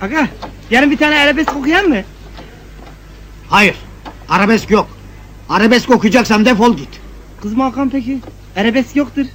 Aga 0.00 0.28
yarın 0.70 0.90
bir 0.90 0.96
tane 0.96 1.18
arabesk 1.18 1.56
okuyan 1.56 1.88
mı? 1.88 2.02
Hayır. 3.48 3.76
Arabesk 4.28 4.70
yok. 4.70 4.88
Arabesk 5.48 5.90
okuyacaksan 5.90 6.44
defol 6.44 6.76
git. 6.76 7.01
Kız 7.42 7.56
mı 7.56 7.62
Hakan 7.62 7.90
peki? 7.90 8.18
Arabesk 8.56 8.96
yoktur. 8.96 9.26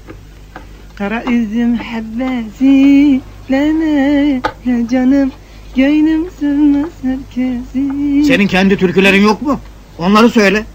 Kara 0.96 1.24
üzüm 1.24 1.76
hebbesi 1.76 3.22
Lene 3.52 4.42
ya 4.66 4.88
canım 4.88 5.32
Gönlüm 5.76 6.32
sığmaz 6.40 6.90
herkesi 7.02 8.24
Senin 8.28 8.48
kendi 8.48 8.78
türkülerin 8.78 9.22
yok 9.22 9.42
mu? 9.42 9.60
Onları 9.98 10.30
söyle. 10.30 10.66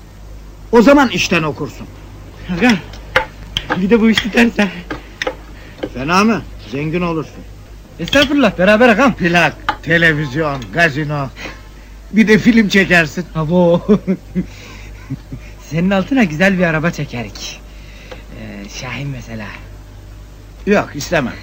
O 0.72 0.82
zaman 0.82 1.08
işten 1.08 1.42
okursun. 1.42 1.86
Aga 2.56 2.72
bir 3.76 3.90
de 3.90 4.00
bu 4.00 4.10
iş 4.10 4.24
biterse 4.24 4.68
Fena 5.94 6.24
mı? 6.24 6.42
Zengin 6.70 7.00
olursun. 7.00 7.42
Estağfurullah 8.00 8.58
beraber 8.58 8.88
agam 8.88 9.14
Plak, 9.14 9.82
televizyon, 9.82 10.62
gazino. 10.74 11.28
Bir 12.12 12.28
de 12.28 12.38
film 12.38 12.68
çekersin. 12.68 13.24
Abo 13.34 13.82
Senin 15.72 15.90
altına 15.90 16.24
güzel 16.24 16.58
bir 16.58 16.64
araba 16.64 16.90
çekerik 16.90 17.60
ee, 18.38 18.68
Şahin 18.68 19.08
mesela 19.08 19.46
Yok 20.66 20.90
istemem. 20.94 21.34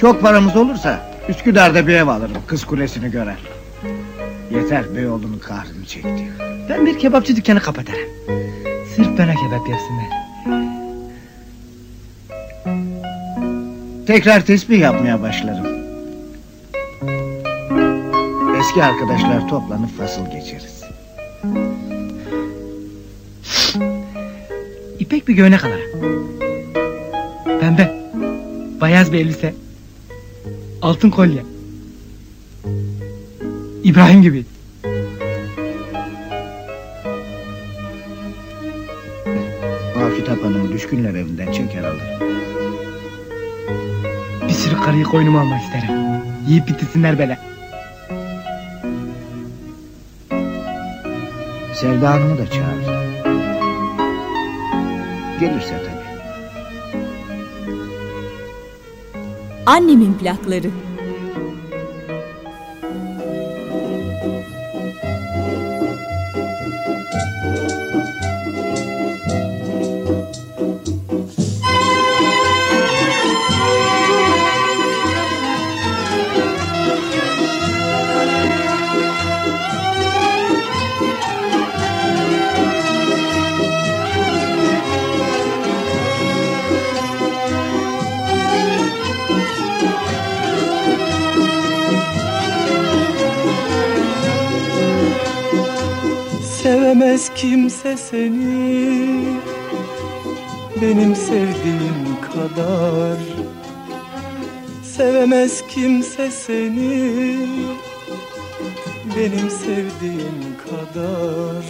Çok 0.00 0.22
paramız 0.22 0.56
olursa 0.56 1.10
Üsküdar'da 1.28 1.86
bir 1.86 1.94
ev 1.94 2.06
alırım. 2.06 2.36
Kız 2.46 2.64
kulesini 2.64 3.10
görer. 3.10 3.38
Yeter 4.50 4.96
Beyoğlu'nun 4.96 5.38
kahrını 5.38 5.86
çekti. 5.86 6.32
Ben 6.68 6.86
bir 6.86 6.98
kebapçı 6.98 7.36
dükkanı 7.36 7.60
kapatırım 7.60 8.08
Sırf 8.96 9.18
bana 9.18 9.34
kebap 9.34 9.68
yapsınlar 9.68 10.08
Tekrar 14.06 14.46
tesbih 14.46 14.78
yapmaya 14.78 15.22
başlarım. 15.22 15.66
Eski 18.60 18.84
arkadaşlar 18.84 19.48
toplanıp 19.48 19.98
fasıl 19.98 20.30
geçeriz. 20.30 20.73
İpek 25.04 25.28
bir 25.28 25.34
göğnek 25.34 25.64
alırım 25.64 25.90
Pembe. 27.60 27.94
Beyaz 28.82 29.12
bir 29.12 29.18
elbise. 29.18 29.54
Altın 30.82 31.10
kolye. 31.10 31.42
İbrahim 33.84 34.22
gibi. 34.22 34.44
Afitap 40.06 40.44
Hanım'ı 40.44 40.72
düşkünler 40.72 41.10
evinden 41.10 41.52
çeker 41.52 41.84
alırım. 41.84 42.20
Bir 44.48 44.54
sürü 44.54 44.76
karıyı 44.76 45.04
koynuma 45.04 45.40
almak 45.40 45.62
isterim. 45.62 45.94
Yiyip 46.48 46.68
bitirsinler 46.68 47.18
böyle 47.18 47.38
Sevda 51.74 52.10
Hanım'ı 52.10 52.38
da 52.38 52.50
çağır. 52.50 52.93
Gelirse 55.40 55.82
tabii. 55.84 56.04
Annemin 59.66 60.14
plakları. 60.14 60.70
Kimse 97.34 97.96
seni. 97.96 99.24
Benim 100.82 101.16
sevdiğim 101.16 102.20
kadar. 102.32 103.18
Sevemez 104.96 105.62
kimse 105.68 106.30
seni. 106.30 107.46
Benim 109.16 109.50
sevdiğim 109.50 110.56
kadar. 110.64 111.64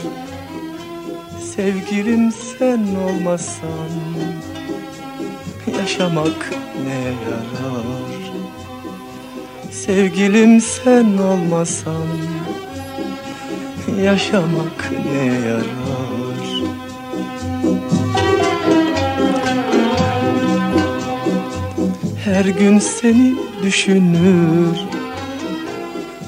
Sevgilim 1.54 2.32
sen 2.32 2.80
olmasan 2.94 3.90
Yaşamak 5.78 6.52
ne 6.86 6.94
yarar? 6.94 8.32
Sevgilim 9.70 10.60
sen 10.60 11.18
olmasan 11.18 12.08
Yaşamak 14.02 14.92
ne 15.12 15.48
yarar? 15.48 15.64
Her 22.24 22.44
gün 22.44 22.78
seni 22.78 23.34
düşünür 23.62 24.76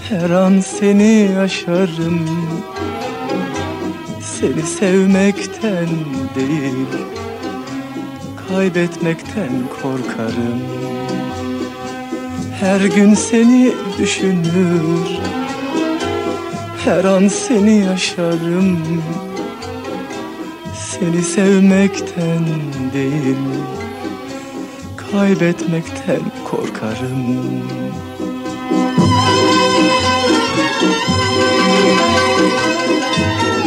Her 0.09 0.31
an 0.31 0.61
seni 0.61 1.31
yaşarım. 1.37 2.29
Seni 4.23 4.63
sevmekten 4.63 5.89
değil 6.37 6.87
Kaybetmekten 8.49 9.51
korkarım. 9.83 10.63
Her 12.61 12.81
gün 12.81 13.15
seni 13.15 13.73
düşünür 13.99 15.09
Her 16.87 17.05
an 17.05 17.29
seni 17.29 17.79
yaşarım. 17.79 19.03
Seni 20.75 21.23
sevmekten 21.23 22.47
değil 22.95 23.37
Kaybetmekten 24.97 26.21
korkarım. 26.45 27.41
Bir 33.65 33.66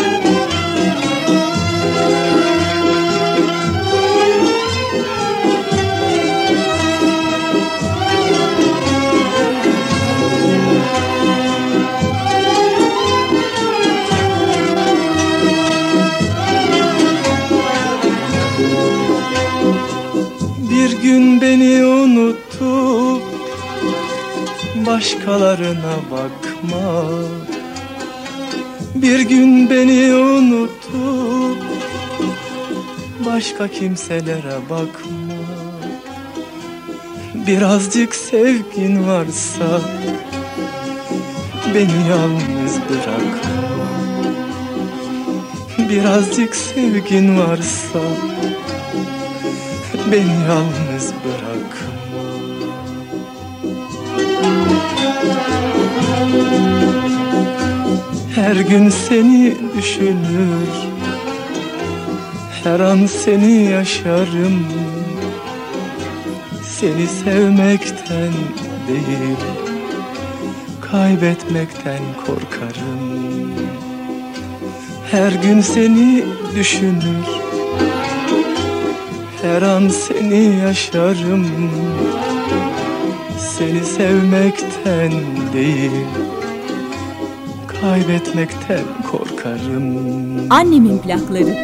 başkalarına 24.99 25.95
bakma. 26.11 27.11
Bir 28.95 29.19
gün 29.19 29.69
beni 29.69 30.13
unutup 30.13 31.63
başka 33.25 33.67
kimselere 33.67 34.57
bakma. 34.69 35.39
Birazcık 37.47 38.15
sevgin 38.15 39.07
varsa 39.07 39.81
beni 41.75 42.09
yalnız 42.09 42.75
bırakma. 42.89 43.89
Birazcık 45.89 46.55
sevgin 46.55 47.39
varsa 47.39 47.99
beni 50.11 50.47
yalnız 50.47 51.13
bırakma 51.25 51.38
gün 58.59 58.89
seni 58.89 59.55
düşünür. 59.77 60.69
Her 62.63 62.79
an 62.79 63.05
seni 63.05 63.63
yaşarım. 63.63 64.67
Seni 66.63 67.07
sevmekten 67.07 68.33
değil 68.87 69.37
Kaybetmekten 70.91 72.01
korkarım. 72.25 73.53
Her 75.11 75.31
gün 75.31 75.61
seni 75.61 76.23
düşünür. 76.55 77.25
Her 79.41 79.61
an 79.61 79.89
seni 79.89 80.59
yaşarım. 80.65 81.47
Seni 83.39 83.85
sevmekten 83.85 85.11
değil 85.53 86.38
Kaybetmekten 87.81 88.83
korkarım 89.11 89.97
Annemin 90.49 90.97
plakları. 90.97 91.55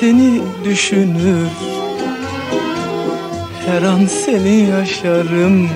Seni 0.00 0.40
düşünür. 0.64 1.48
Her 3.66 3.82
an 3.82 4.06
seni 4.06 4.70
yaşarım. 4.70 5.68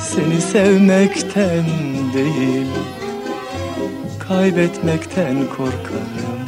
Seni 0.00 0.40
sevmekten 0.40 1.64
değil 2.14 2.66
Kaybetmekten 4.28 5.36
korkarım. 5.56 6.38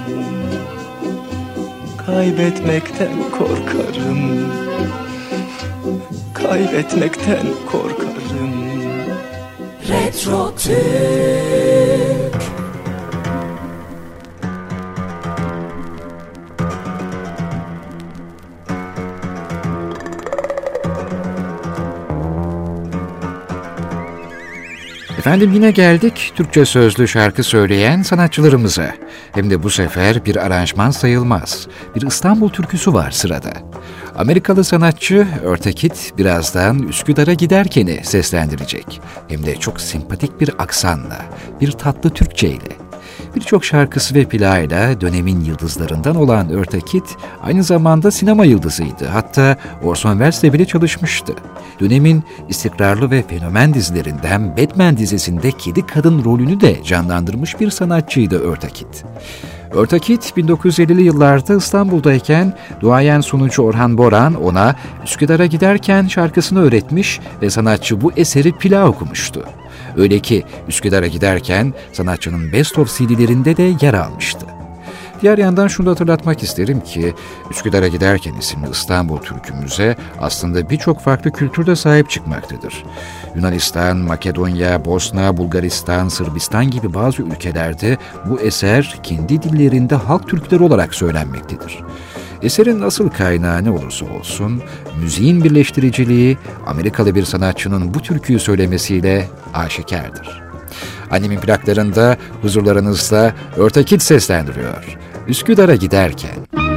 Kaybetmekten 2.06 3.30
korkarım. 3.38 4.52
Kaybetmekten 6.34 7.46
korkarım. 7.72 8.54
Retro 9.88 10.54
Türk 10.56 11.69
Efendim 25.30 25.52
yine 25.52 25.70
geldik 25.70 26.32
Türkçe 26.36 26.64
sözlü 26.64 27.08
şarkı 27.08 27.42
söyleyen 27.42 28.02
sanatçılarımıza. 28.02 28.94
Hem 29.32 29.50
de 29.50 29.62
bu 29.62 29.70
sefer 29.70 30.24
bir 30.24 30.36
aranjman 30.36 30.90
sayılmaz. 30.90 31.66
Bir 31.94 32.06
İstanbul 32.06 32.48
türküsü 32.48 32.94
var 32.94 33.10
sırada. 33.10 33.52
Amerikalı 34.16 34.64
sanatçı 34.64 35.28
Örtekit 35.44 36.12
birazdan 36.18 36.78
Üsküdar'a 36.78 37.32
giderkeni 37.32 38.00
seslendirecek. 38.04 39.00
Hem 39.28 39.46
de 39.46 39.56
çok 39.56 39.80
sempatik 39.80 40.40
bir 40.40 40.50
aksanla, 40.58 41.18
bir 41.60 41.72
tatlı 41.72 42.10
Türkçe 42.10 42.48
ile. 42.48 42.89
Birçok 43.36 43.64
şarkısı 43.64 44.14
ve 44.14 44.24
plağıyla 44.24 45.00
dönemin 45.00 45.40
yıldızlarından 45.40 46.16
olan 46.16 46.50
Örtekit 46.50 47.16
aynı 47.42 47.62
zamanda 47.64 48.10
sinema 48.10 48.44
yıldızıydı. 48.44 49.06
Hatta 49.06 49.56
Orson 49.82 50.12
Welles'le 50.12 50.52
bile 50.52 50.64
çalışmıştı. 50.64 51.34
Dönemin 51.80 52.24
istikrarlı 52.48 53.10
ve 53.10 53.22
fenomen 53.22 53.74
dizilerinden 53.74 54.56
Batman 54.56 54.96
dizisinde 54.96 55.52
kedi 55.52 55.86
kadın 55.86 56.24
rolünü 56.24 56.60
de 56.60 56.82
canlandırmış 56.84 57.60
bir 57.60 57.70
sanatçıydı 57.70 58.40
Örtekit. 58.40 59.04
Örtakit 59.72 60.32
1950'li 60.36 61.02
yıllarda 61.02 61.54
İstanbul'dayken 61.54 62.56
duayen 62.80 63.20
sunucu 63.20 63.62
Orhan 63.62 63.98
Boran 63.98 64.34
ona 64.34 64.74
Üsküdar'a 65.04 65.46
giderken 65.46 66.06
şarkısını 66.06 66.62
öğretmiş 66.62 67.20
ve 67.42 67.50
sanatçı 67.50 68.00
bu 68.00 68.12
eseri 68.16 68.52
plağa 68.52 68.88
okumuştu. 68.88 69.44
Öyle 69.96 70.18
ki 70.18 70.44
Üsküdar'a 70.68 71.06
giderken 71.06 71.74
sanatçının 71.92 72.52
Best 72.52 72.78
of 72.78 72.98
CD'lerinde 72.98 73.56
de 73.56 73.74
yer 73.80 73.94
almıştı. 73.94 74.46
Diğer 75.22 75.38
yandan 75.38 75.68
şunu 75.68 75.86
da 75.86 75.90
hatırlatmak 75.90 76.42
isterim 76.42 76.80
ki 76.80 77.14
Üsküdar'a 77.50 77.88
giderken 77.88 78.34
isimli 78.34 78.70
İstanbul 78.70 79.18
türkümüze 79.18 79.96
aslında 80.20 80.70
birçok 80.70 81.00
farklı 81.00 81.32
kültürde 81.32 81.76
sahip 81.76 82.10
çıkmaktadır. 82.10 82.84
Yunanistan, 83.34 83.96
Makedonya, 83.96 84.84
Bosna, 84.84 85.36
Bulgaristan, 85.36 86.08
Sırbistan 86.08 86.70
gibi 86.70 86.94
bazı 86.94 87.22
ülkelerde 87.22 87.98
bu 88.26 88.40
eser 88.40 88.98
kendi 89.02 89.42
dillerinde 89.42 89.94
halk 89.94 90.28
türküleri 90.28 90.62
olarak 90.62 90.94
söylenmektedir. 90.94 91.78
Eserin 92.42 92.80
asıl 92.80 93.08
kaynağı 93.08 93.64
ne 93.64 93.70
olursa 93.70 94.06
olsun, 94.06 94.62
müziğin 95.00 95.44
birleştiriciliği 95.44 96.38
Amerikalı 96.66 97.14
bir 97.14 97.24
sanatçının 97.24 97.94
bu 97.94 98.02
türküyü 98.02 98.38
söylemesiyle 98.38 99.28
aşikardır. 99.54 100.42
Annemin 101.10 101.40
plaklarında 101.40 102.16
huzurlarınızda 102.42 103.34
Örtakit 103.56 104.02
seslendiriyor. 104.02 104.98
Üsküdar'a 105.28 105.74
giderken. 105.74 106.69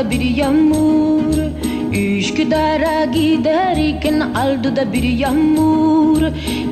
Da 0.00 0.10
bir 0.10 0.20
yağmur. 0.20 1.34
Üsküdar'a 1.92 3.04
giderken 3.04 4.20
aldı 4.20 4.76
da 4.76 4.92
bir 4.92 5.02
yağmur. 5.02 6.22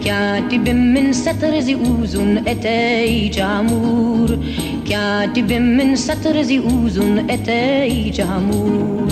Katibimin 0.05 1.13
satırızı 1.13 1.73
uzun 1.77 2.37
eteği 2.47 3.33
camur. 3.33 4.31
Katibimin 4.89 5.95
satırızı 5.95 6.55
uzun 6.85 7.29
eteği 7.29 8.13
camur. 8.13 9.11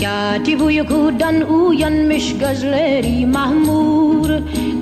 Katip 0.00 0.62
uykudan 0.62 1.50
uyanmış 1.50 2.38
gözleri 2.38 3.26
mahmur 3.26 4.30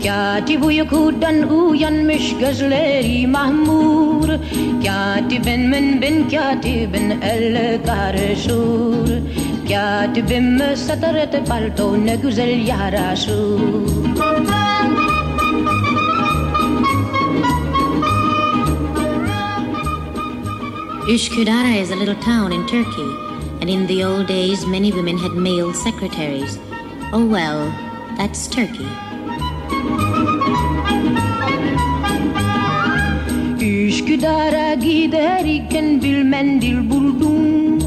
Katip 0.05 0.65
uykudan 0.65 1.51
uyanmış 1.51 2.37
gözleri 2.41 3.27
mahmur 3.27 4.29
Katibin 4.87 5.61
min 5.61 6.03
bin 6.03 6.29
katibin 6.29 7.21
el 7.21 7.79
karışır 7.87 9.23
Katibim 9.69 10.77
sataret 10.77 11.49
palto 11.49 12.07
ne 12.07 12.17
güzel 12.17 12.67
yaraşır 12.67 13.61
Üsküdar 21.09 21.83
is 21.83 21.91
a 21.91 21.97
little 21.97 22.21
town 22.21 22.51
in 22.51 22.67
Turkey, 22.67 23.05
and 23.61 23.69
in 23.69 23.87
the 23.87 24.05
old 24.05 24.27
days 24.27 24.67
many 24.67 24.91
women 24.91 25.19
had 25.19 25.33
male 25.33 25.75
secretaries. 25.75 26.59
Oh 27.13 27.27
well, 27.27 27.71
that's 28.17 28.47
Turkey. 28.47 29.14
Üsküdar'a 33.61 34.75
giderken 34.75 36.03
bir 36.03 36.23
mendil 36.23 36.91
buldum. 36.91 37.79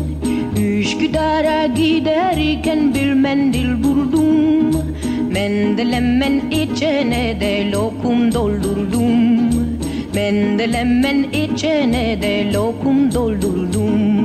Üsküdar'a 0.58 1.66
giderken 1.66 2.94
bir 2.94 3.14
mendil 3.14 3.84
buldum. 3.84 4.84
Mendelemen 5.32 6.42
içine 6.52 7.38
de 7.40 7.72
lokum 7.72 8.34
doldurdum. 8.34 9.50
Mendelemen 10.16 11.24
içine 11.24 12.22
de 12.22 12.54
lokum 12.54 13.14
doldurdum 13.14 14.17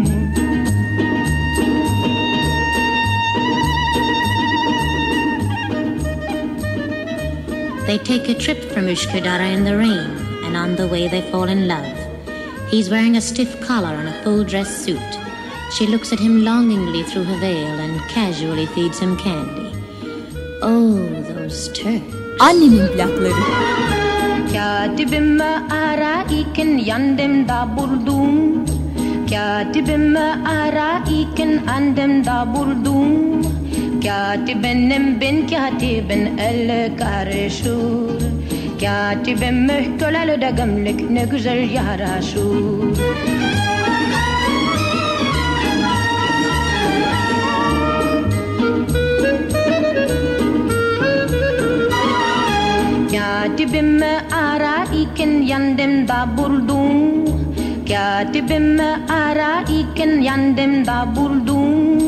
They 7.92 7.98
take 7.98 8.31
a 8.31 8.35
trip 8.35 8.72
from 8.72 8.87
Üsküdar 8.87 9.40
in 9.52 9.64
the 9.64 9.76
rain, 9.76 10.12
and 10.44 10.57
on 10.57 10.76
the 10.76 10.88
way 10.88 11.09
they 11.09 11.20
fall 11.31 11.44
in 11.44 11.68
love. 11.68 11.94
He's 12.70 12.88
wearing 12.88 13.18
a 13.18 13.20
stiff 13.20 13.61
collar 13.61 13.94
and 13.94 14.09
a 14.09 14.22
full 14.22 14.44
dress 14.44 14.74
suit. 14.83 15.11
She 15.76 15.87
looks 15.87 16.11
at 16.11 16.18
him 16.18 16.42
longingly 16.42 17.02
through 17.02 17.24
her 17.24 17.38
veil 17.38 17.78
and 17.85 18.00
casually 18.09 18.64
feeds 18.64 18.98
him 18.98 19.18
candy. 19.18 19.76
Oh, 20.62 20.94
those 21.28 21.68
Turks. 21.74 22.14
Annemin 22.40 22.88
plakları. 22.94 23.44
Katibimi 24.52 25.52
ararken 25.70 26.78
yanımda 26.78 27.68
buldum 27.76 28.64
Katibimi 29.31 30.28
ararken 30.46 31.66
andımda 31.66 32.55
buldum 32.55 33.62
Katibenim 34.03 35.21
ben 35.21 35.47
katibin 35.47 36.38
el 36.38 36.91
karışır 36.99 38.23
Katibim 38.81 39.69
köleli 39.99 40.41
de 40.41 40.51
gömlek 40.57 41.11
ne 41.11 41.25
güzel 41.25 41.71
yaraşır 41.71 42.43
Katibimi 53.12 54.21
ararken 54.35 55.43
yanımda 55.43 56.29
buldum 56.37 57.25
Katibimi 57.88 58.97
ararken 59.09 60.21
yanımda 60.21 61.07
buldum 61.17 62.02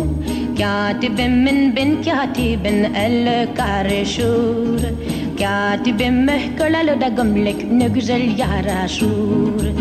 Katibimin 0.59 1.77
bin 1.77 2.03
katibin 2.03 2.95
el 2.95 3.49
karışır 3.55 4.81
Katibim 5.39 6.31
köleli 6.59 7.01
de 7.01 7.09
gömlek 7.17 7.73
ne 7.73 7.89
güzel 7.89 8.39
yaraşır 8.39 9.73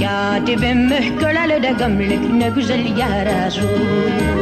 Katibim 0.00 0.88
köleli 1.20 1.62
de 1.62 1.74
gömlek 1.78 2.32
ne 2.34 2.48
güzel 2.48 2.96
yaraşır 2.98 4.41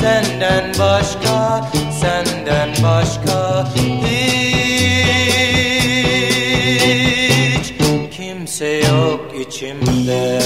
senden 0.00 0.64
başka, 0.78 1.70
senden 2.00 2.68
başka 2.82 3.68
hiç 7.56 7.74
kimse 8.16 8.66
yok 8.66 9.20
içimde, 9.48 10.42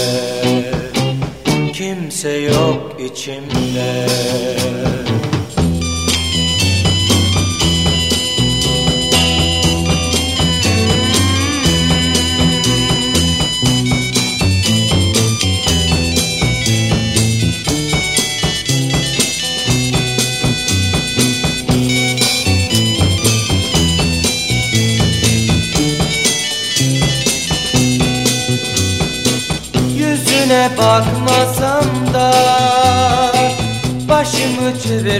kimse 1.72 2.30
yok 2.30 3.00
içimde. 3.10 4.06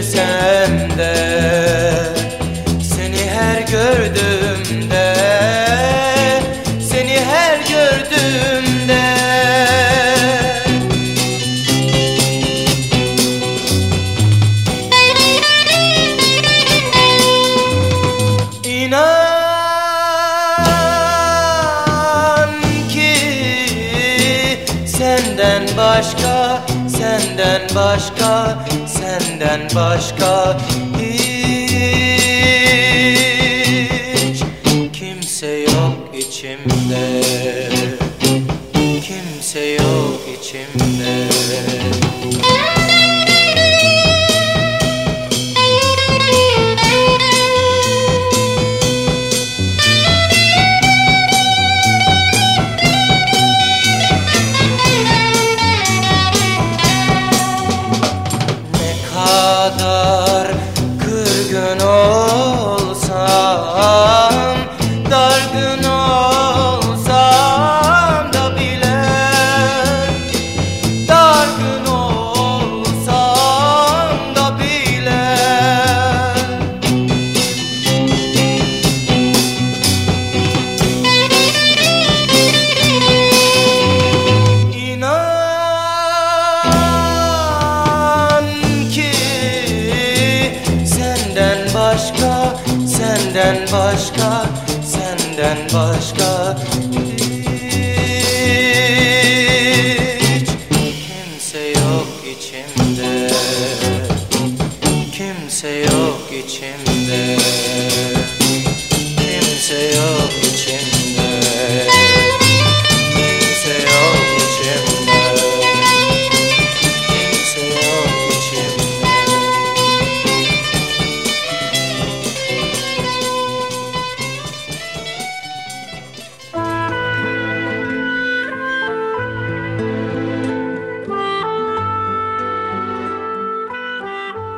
sen 0.03 0.92
senden 29.53 29.75
başka 29.75 30.57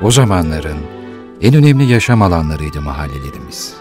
O 0.05 0.11
zamanların 0.11 0.79
en 1.41 1.55
önemli 1.55 1.85
yaşam 1.85 2.23
alanlarıydı 2.23 2.81
mahallelerimiz. 2.81 3.75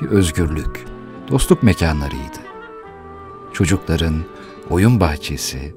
Bir 0.00 0.06
özgürlük, 0.08 0.84
dostluk 1.30 1.62
mekanlarıydı. 1.62 2.38
Çocukların 3.52 4.24
oyun 4.70 5.00
bahçesi, 5.00 5.74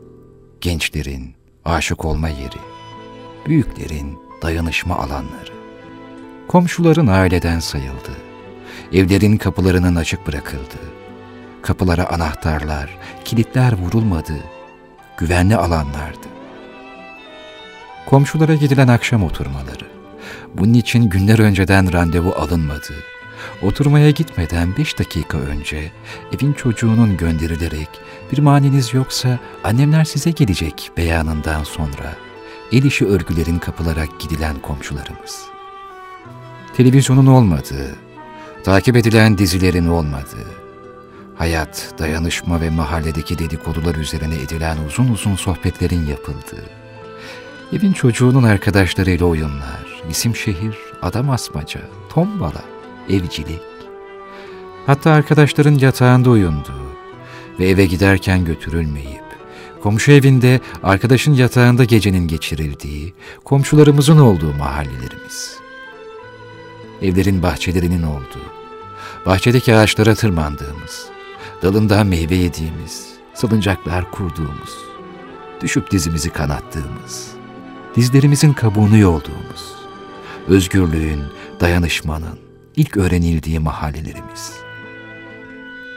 gençlerin 0.62 1.36
aşık 1.66 2.06
olma 2.06 2.30
yeri, 2.30 2.60
büyüklerin 3.48 4.18
dayanışma 4.42 4.96
alanları. 4.96 5.54
Komşuların 6.48 7.08
aileden 7.08 7.60
sayıldı. 7.60 8.12
Evlerin 8.94 9.38
kapılarının 9.38 9.96
açık 9.96 10.28
bırakıldı. 10.28 10.80
Kapılara 11.62 12.10
anahtarlar, 12.10 12.98
kilitler 13.26 13.74
vurulmadı. 13.74 14.36
Güvenli 15.18 15.56
alanlardı. 15.56 16.29
Komşulara 18.10 18.56
gidilen 18.56 18.88
akşam 18.88 19.24
oturmaları. 19.24 19.86
Bunun 20.54 20.74
için 20.74 21.10
günler 21.10 21.40
önceden 21.40 21.94
randevu 21.94 22.32
alınmadı. 22.32 22.94
Oturmaya 23.62 24.10
gitmeden 24.10 24.78
beş 24.78 25.00
dakika 25.00 25.38
önce 25.38 25.92
evin 26.34 26.54
çocuğunun 26.54 27.18
gönderilerek 27.18 27.90
bir 28.32 28.38
maniniz 28.38 28.94
yoksa 28.94 29.40
annemler 29.64 30.04
size 30.04 30.32
gelecek 30.32 30.92
beyanından 30.98 31.64
sonra 31.64 32.16
el 32.72 32.84
işi 32.84 33.06
örgülerin 33.06 33.60
kapılarak 33.60 34.20
gidilen 34.20 34.60
komşularımız. 34.60 35.44
Televizyonun 36.78 37.28
olmadığı, 37.28 37.96
takip 38.64 38.96
edilen 38.96 39.38
dizilerin 39.38 39.88
olmadığı, 39.88 40.48
hayat, 41.36 41.94
dayanışma 42.00 42.62
ve 42.62 42.70
mahalledeki 42.70 43.40
dedikodular 43.40 43.96
üzerine 43.96 44.36
edilen 44.36 44.78
uzun 44.88 45.08
uzun 45.10 45.36
sohbetlerin 45.36 46.06
yapıldığı, 46.06 46.79
Evin 47.74 47.94
çocuğunun 47.94 48.44
arkadaşlarıyla 48.44 49.26
oyunlar, 49.26 50.04
isim 50.10 50.36
şehir, 50.36 50.76
adam 51.02 51.30
asmaca, 51.30 51.82
tombala, 52.10 52.64
evcilik. 53.10 53.62
Hatta 54.86 55.12
arkadaşların 55.12 55.76
yatağında 55.76 56.30
uyunduğu 56.30 56.90
ve 57.60 57.70
eve 57.70 57.86
giderken 57.86 58.46
götürülmeyip, 58.46 59.24
komşu 59.84 60.12
evinde 60.12 60.60
arkadaşın 60.84 61.34
yatağında 61.34 61.84
gecenin 61.84 62.28
geçirildiği, 62.28 63.14
komşularımızın 63.44 64.20
olduğu 64.20 64.54
mahallelerimiz. 64.54 65.58
Evlerin 67.02 67.44
bahçelerinin 67.44 68.04
olduğu, 68.04 68.54
bahçedeki 69.26 69.76
ağaçlara 69.76 70.16
tırmandığımız, 70.16 71.06
dalından 71.64 72.08
meyve 72.08 72.36
yediğimiz, 72.36 73.08
salıncaklar 73.34 74.12
kurduğumuz, 74.12 74.78
düşüp 75.62 75.92
dizimizi 75.92 76.30
kanattığımız, 76.30 77.39
dizlerimizin 77.96 78.54
kabuğunu 78.54 78.98
yolduğumuz, 78.98 79.76
özgürlüğün, 80.48 81.22
dayanışmanın 81.60 82.40
ilk 82.76 82.98
öğrenildiği 82.98 83.60
mahallelerimiz. 83.60 84.54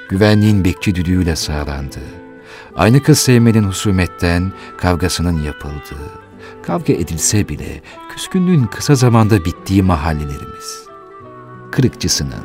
Güvenliğin 0.09 0.65
bekçi 0.65 0.95
düdüğüyle 0.95 1.37
sağlandığı, 1.37 2.23
aynı 2.77 3.03
kız 3.03 3.19
sevmenin 3.19 3.65
husumetten 3.65 4.53
kavgasının 4.79 5.43
yapıldığı, 5.43 6.11
kavga 6.63 6.93
edilse 6.93 7.49
bile 7.49 7.83
küskünlüğün 8.13 8.65
kısa 8.65 8.95
zamanda 8.95 9.45
bittiği 9.45 9.83
mahallelerimiz. 9.83 10.87
Kırıkçısının, 11.71 12.45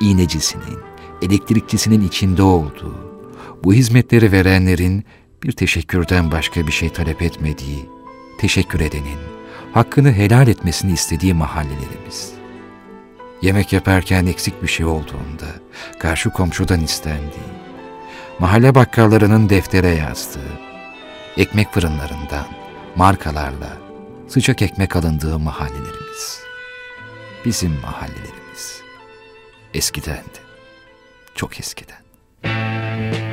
iğnecisinin, 0.00 0.78
elektrikçisinin 1.22 2.00
içinde 2.08 2.42
olduğu, 2.42 2.94
bu 3.64 3.72
hizmetleri 3.72 4.32
verenlerin 4.32 5.04
bir 5.42 5.52
teşekkürden 5.52 6.30
başka 6.30 6.66
bir 6.66 6.72
şey 6.72 6.88
talep 6.88 7.22
etmediği, 7.22 7.88
teşekkür 8.38 8.80
edenin, 8.80 9.18
hakkını 9.72 10.12
helal 10.12 10.48
etmesini 10.48 10.92
istediği 10.92 11.34
mahallelerimiz. 11.34 12.32
Yemek 13.42 13.72
yaparken 13.72 14.26
eksik 14.26 14.62
bir 14.62 14.68
şey 14.68 14.86
olduğunda 14.86 15.46
karşı 15.98 16.30
komşudan 16.30 16.80
istendiği, 16.80 17.52
mahalle 18.38 18.74
bakkallarının 18.74 19.48
deftere 19.48 19.88
yazdığı, 19.88 20.52
ekmek 21.36 21.72
fırınlarından 21.72 22.46
markalarla 22.96 23.78
sıcak 24.28 24.62
ekmek 24.62 24.96
alındığı 24.96 25.38
mahallelerimiz. 25.38 26.40
Bizim 27.44 27.80
mahallelerimiz. 27.80 28.82
Eskidendi. 29.74 30.42
Çok 31.34 31.60
eskiden. 31.60 32.02
Ne 32.44 33.31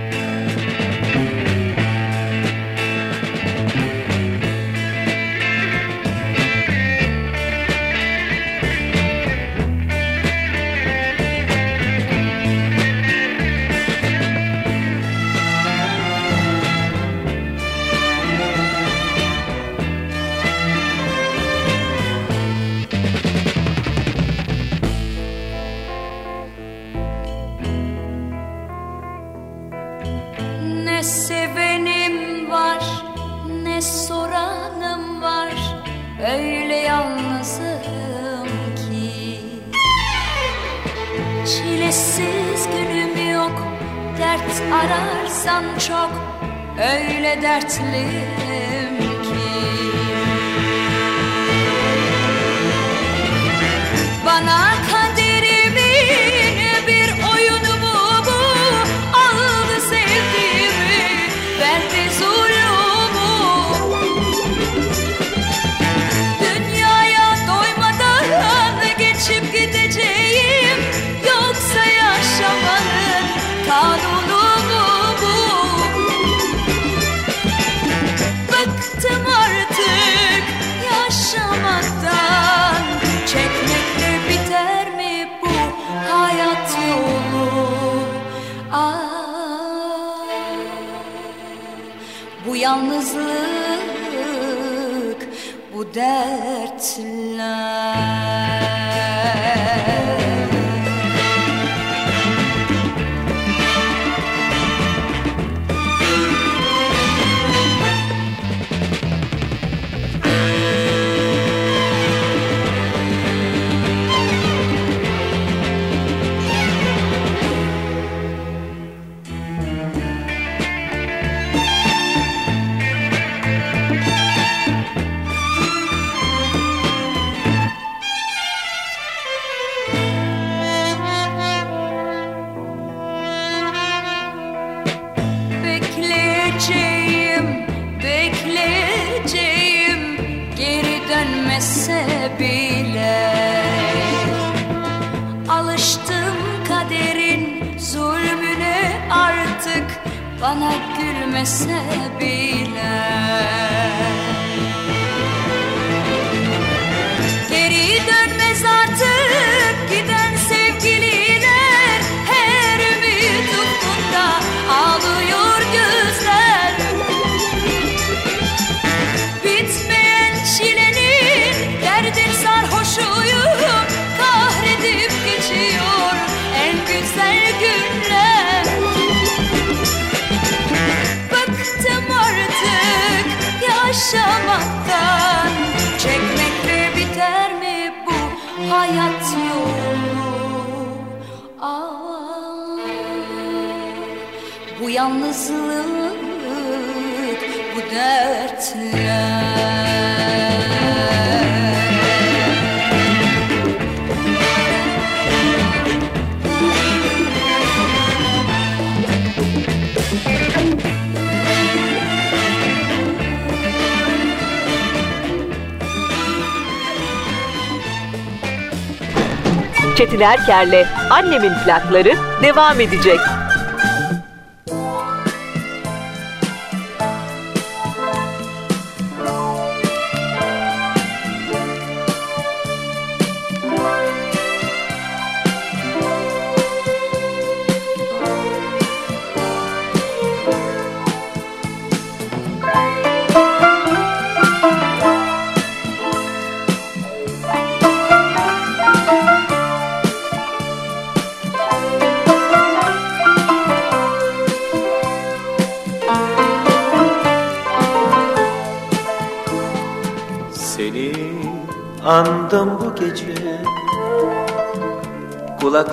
Çetin 220.20 220.32
Erker'le 220.32 220.86
Annemin 221.10 221.54
plakları 221.66 222.14
devam 222.44 222.80
edecek. 222.80 223.20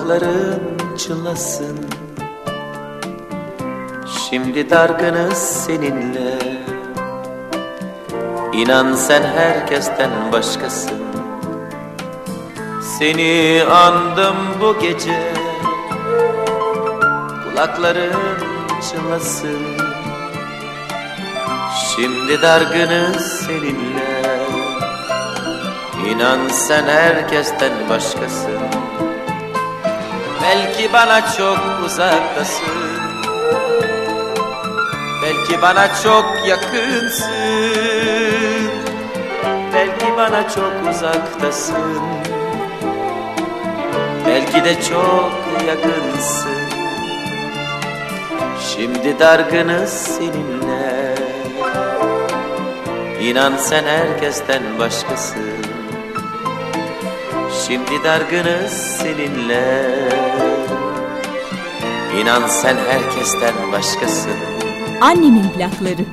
Kulakların 0.07 0.61
çınlasın. 0.97 1.77
Şimdi 4.29 4.69
dargınız 4.69 5.37
seninle. 5.37 6.39
İnan 8.53 8.93
sen 8.93 9.23
herkesten 9.23 10.09
başkasın. 10.31 11.01
Seni 12.99 13.63
andım 13.71 14.35
bu 14.61 14.79
gece. 14.79 15.33
Kulakların 17.43 18.39
çınlasın. 18.91 19.61
Şimdi 21.95 22.41
dargınız 22.41 23.21
seninle. 23.21 24.39
İnan 26.09 26.47
sen 26.47 26.83
herkesten 26.83 27.89
başkasın 27.89 28.66
Belki 30.47 30.93
bana 30.93 31.33
çok 31.37 31.59
uzaktasın. 31.85 32.67
Belki 35.23 35.61
bana 35.61 35.87
çok 36.03 36.25
yakınsın. 36.47 37.29
Belki 39.73 40.17
bana 40.17 40.49
çok 40.49 40.73
uzaktasın. 40.91 42.01
Belki 44.27 44.63
de 44.63 44.81
çok 44.81 45.31
yakınsın. 45.67 46.57
Şimdi 48.59 49.19
dargınız 49.19 49.89
seninle. 49.89 51.15
İnan 53.21 53.57
sen 53.57 53.83
herkesten 53.83 54.61
başkasın 54.79 55.56
Şimdi 57.67 58.03
dargınız 58.03 58.71
seninle 58.71 59.85
İnan 62.21 62.47
sen 62.47 62.77
herkesten 62.77 63.71
başkasın 63.71 64.31
Annemin 65.01 65.49
plakları. 65.49 66.06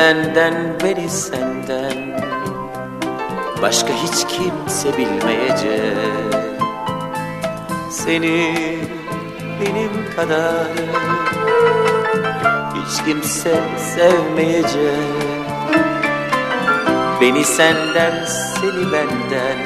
Benden 0.00 0.54
beni 0.84 1.08
senden. 1.10 2.20
Başka 3.62 3.88
hiç 3.88 4.26
kimse 4.28 4.98
bilmeyecek. 4.98 6.34
Seni 7.90 8.54
benim 9.60 10.16
kadar 10.16 10.68
hiç 12.74 13.04
kimse 13.04 13.60
sevmeyecek. 13.96 14.70
Beni 17.20 17.44
senden 17.44 18.24
seni 18.24 18.92
benden 18.92 19.58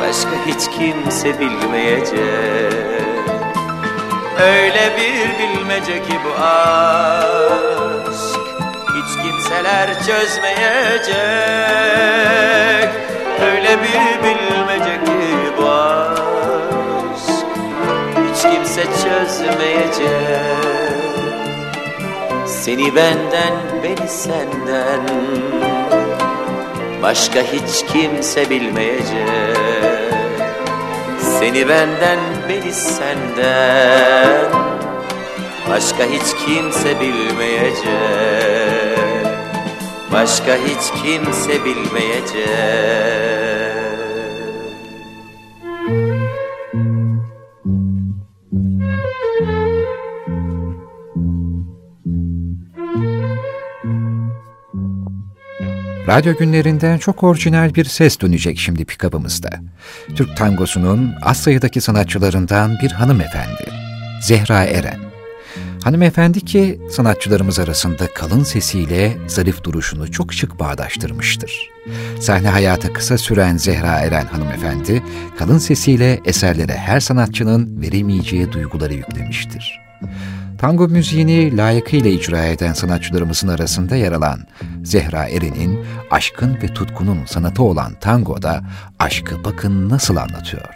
başka 0.00 0.46
hiç 0.46 0.78
kimse 0.78 1.40
bilmeyecek. 1.40 2.14
Öyle 4.40 4.92
bir 4.96 5.38
bilmece 5.38 6.02
ki 6.02 6.14
bu 6.24 6.42
aşk 6.42 7.73
Hiç 9.64 9.70
kimseler 9.70 9.94
çözmeyecek. 9.94 11.14
Öyle 13.42 13.78
bir 13.82 14.22
bilmece 14.22 15.04
ki 15.04 15.10
bu 15.58 15.68
aşk 15.68 16.22
Hiç 18.16 18.42
kimse 18.42 18.82
çözmeyecek. 18.84 20.04
Seni 22.46 22.96
benden 22.96 23.54
beni 23.82 24.08
senden 24.08 25.00
Başka 27.02 27.40
hiç 27.40 27.84
kimse 27.92 28.50
bilmeyecek. 28.50 29.56
Seni 31.40 31.68
benden 31.68 32.18
beni 32.48 32.72
senden 32.72 34.50
Başka 35.70 36.04
hiç 36.04 36.46
kimse 36.46 37.00
bilmeyecek 37.00 38.63
Başka 40.14 40.56
hiç 40.56 41.02
kimse 41.02 41.64
bilmeyecek 41.64 42.44
Radyo 56.08 56.36
günlerinden 56.36 56.98
çok 56.98 57.22
orijinal 57.22 57.74
bir 57.74 57.84
ses 57.84 58.20
dönecek 58.20 58.58
şimdi 58.58 58.84
pikabımızda. 58.84 59.50
Türk 60.16 60.36
tangosunun 60.36 61.14
az 61.22 61.36
sayıdaki 61.36 61.80
sanatçılarından 61.80 62.76
bir 62.82 62.90
hanımefendi. 62.90 63.70
Zehra 64.22 64.64
Eren. 64.64 65.13
Hanımefendi 65.84 66.40
ki 66.40 66.80
sanatçılarımız 66.90 67.58
arasında 67.58 68.06
kalın 68.14 68.42
sesiyle 68.42 69.16
zarif 69.26 69.64
duruşunu 69.64 70.10
çok 70.10 70.32
şık 70.34 70.58
bağdaştırmıştır. 70.60 71.70
Sahne 72.20 72.48
hayatı 72.48 72.92
kısa 72.92 73.18
süren 73.18 73.56
Zehra 73.56 73.98
Eren 73.98 74.26
hanımefendi, 74.26 75.02
kalın 75.38 75.58
sesiyle 75.58 76.20
eserlere 76.24 76.72
her 76.72 77.00
sanatçının 77.00 77.80
veremeyeceği 77.82 78.52
duyguları 78.52 78.94
yüklemiştir. 78.94 79.80
Tango 80.58 80.88
müziğini 80.88 81.56
layıkıyla 81.56 82.10
icra 82.10 82.44
eden 82.44 82.72
sanatçılarımızın 82.72 83.48
arasında 83.48 83.96
yer 83.96 84.12
alan 84.12 84.40
Zehra 84.84 85.28
Eren'in 85.28 85.86
aşkın 86.10 86.58
ve 86.62 86.66
tutkunun 86.66 87.24
sanatı 87.24 87.62
olan 87.62 87.92
tangoda 88.00 88.60
aşkı 88.98 89.44
bakın 89.44 89.90
nasıl 89.90 90.16
anlatıyor. 90.16 90.68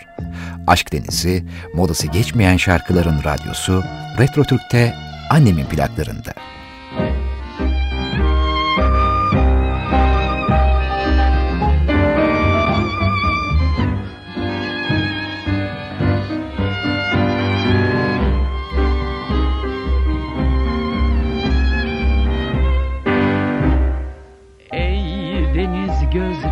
Aşk 0.66 0.92
Denizi, 0.92 1.44
modası 1.74 2.06
geçmeyen 2.06 2.56
şarkıların 2.56 3.24
radyosu 3.24 3.82
Retro 4.18 4.44
Türk'te 4.44 4.94
annemin 5.30 5.64
plaklarında. 5.64 6.32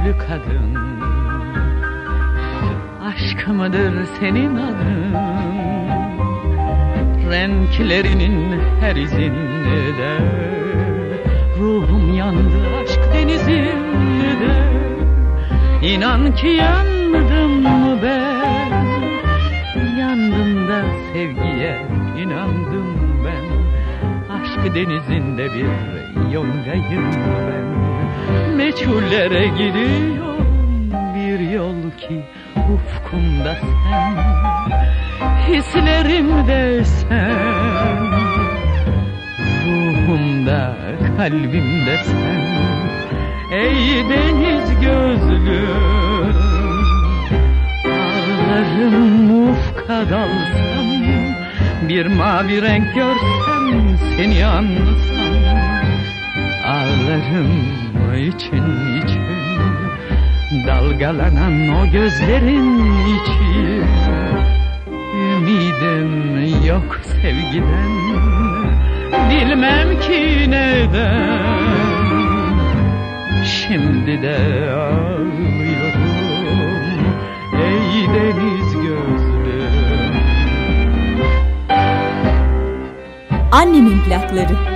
Gözlü 0.07 0.18
kadın. 0.18 0.74
Aşk 3.02 3.48
mıdır 3.48 4.04
senin 4.20 4.57
adın? 4.57 5.14
Renklerinin 7.30 8.61
her 8.80 8.96
izinde 8.96 10.18
Ruhum 11.59 12.14
yandı 12.14 12.76
aşk 12.82 13.00
denizinde. 13.14 14.66
İnan 15.82 16.34
ki 16.34 16.46
yandım 16.46 17.62
mı 17.62 17.98
ben? 18.02 18.86
Yandım 19.98 20.68
da 20.68 20.82
sevgiye 21.12 21.86
inandım 22.18 23.24
ben. 23.24 23.46
Aşk 24.34 24.74
denizinde 24.74 25.44
bir 25.44 25.66
yongayım 26.32 27.11
ben 27.50 27.95
Meçhullere 28.56 29.46
gidiyorum 29.48 30.92
bir 31.14 31.50
yol 31.50 31.90
ki 31.90 32.24
ufkumda 32.74 33.54
sen 33.54 34.16
Hislerimde 35.48 36.84
sen 36.84 38.06
Ruhumda 39.66 40.76
kalbimde 41.16 41.96
sen. 42.04 42.56
Ey 43.52 44.08
deniz 44.08 44.80
gözlüm 44.80 46.36
Ağlarım 47.84 49.48
ufka 49.50 50.10
dalsam 50.10 50.86
Bir 51.88 52.06
mavi 52.06 52.62
renk 52.62 52.94
görsem 52.94 53.98
seni 54.16 54.46
anlasam 54.46 55.46
Ağlarım 56.64 57.86
için 58.14 58.64
için 58.98 59.26
Dalgalanan 60.66 61.68
o 61.68 61.90
gözlerin 61.92 62.80
içi. 63.07 63.82
Ümidim 65.16 66.64
yok 66.66 67.00
sevgiden 67.04 67.96
Bilmem 69.30 70.00
ki 70.00 70.50
neden. 70.50 71.66
Şimdi 73.44 74.22
de 74.22 74.36
ağlıyorum 74.70 76.07
Ey 77.54 78.09
deniz 78.14 78.72
gözlüm. 78.72 80.16
Annemin 83.52 83.98
plakları. 84.00 84.75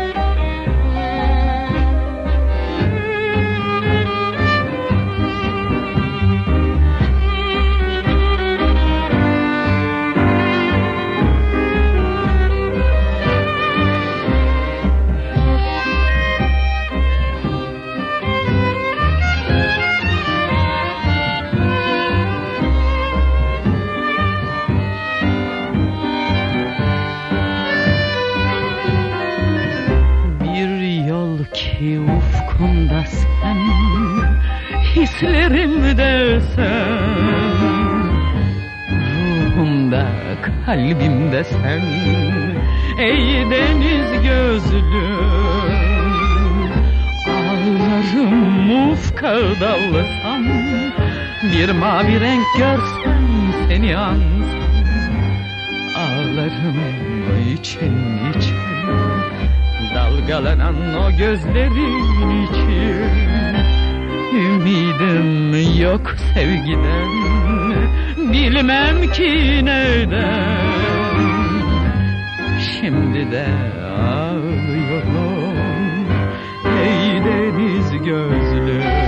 Kalbimde 40.70 41.44
sen. 41.44 41.82
Ey 42.98 43.50
deniz 43.50 44.22
gözlüm 44.22 44.84
Ağlarım 47.28 48.90
ufka 48.90 49.34
dalsam 49.60 50.44
Bir 51.52 51.70
mavi 51.70 52.20
renk 52.20 52.46
görsem 52.58 53.52
seni 53.68 53.96
ansam 53.96 54.60
Ağlarım 55.96 56.78
için 57.52 57.94
için 58.38 58.56
Dalgalanan 59.94 60.94
o 60.94 61.16
gözlerin 61.16 62.46
için. 62.46 63.30
Ümidim 64.34 65.54
yok 65.80 66.14
sevgiden. 66.34 67.10
Bilmem 68.32 69.12
ki 69.12 69.60
neden. 69.64 70.60
Şimdi 72.60 73.30
de 73.32 73.46
ağlıyorum. 74.00 75.56
Ey 76.82 77.24
deniz 77.24 77.92
gözlüm 78.04 78.99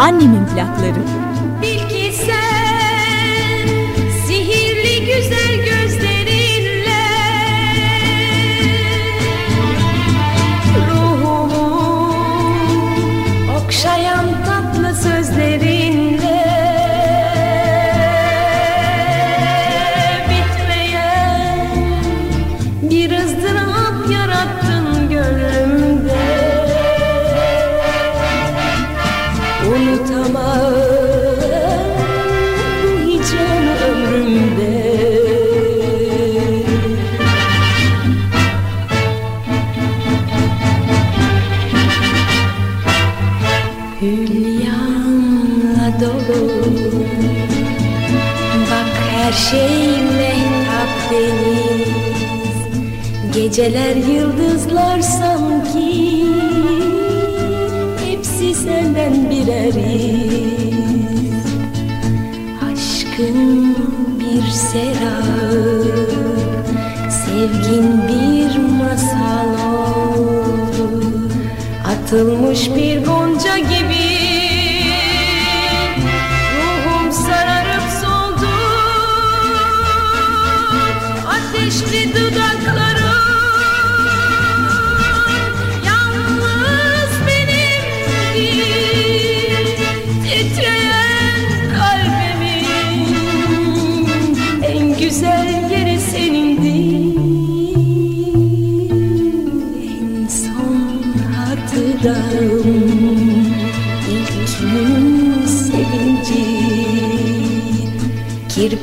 Annemin 0.00 0.46
plakları. 0.46 1.19
Geceler 53.60 53.96
yıldızlar 53.96 55.00
sanki 55.00 56.24
Hepsi 58.04 58.54
senden 58.54 59.30
birer 59.30 59.74
iz. 59.94 61.44
Aşkın 62.72 63.76
bir 64.20 64.50
serap 64.50 65.24
Sevgin 67.10 68.02
bir 68.08 68.58
masal 68.58 69.54
oldu. 69.74 71.02
Atılmış 71.86 72.70
bir 72.76 73.04
gonca 73.04 73.58
gibi 73.58 73.79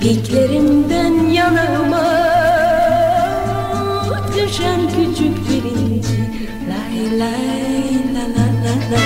Kirpiklerimden 0.01 1.29
yanıma 1.29 2.03
Düşen 4.35 4.79
küçük 4.89 5.49
birinci 5.49 6.19
Lay 6.69 7.19
lay 7.19 7.97
la 8.13 8.23
la 8.35 8.47
la 8.63 8.73
la. 8.91 9.01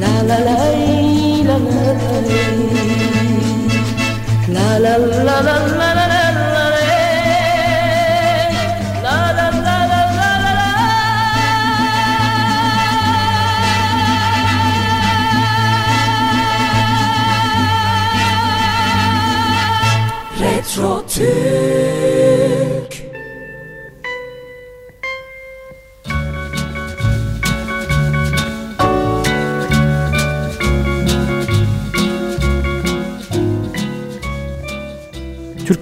La 0.00 0.28
la 0.28 0.38
lay 0.44 0.77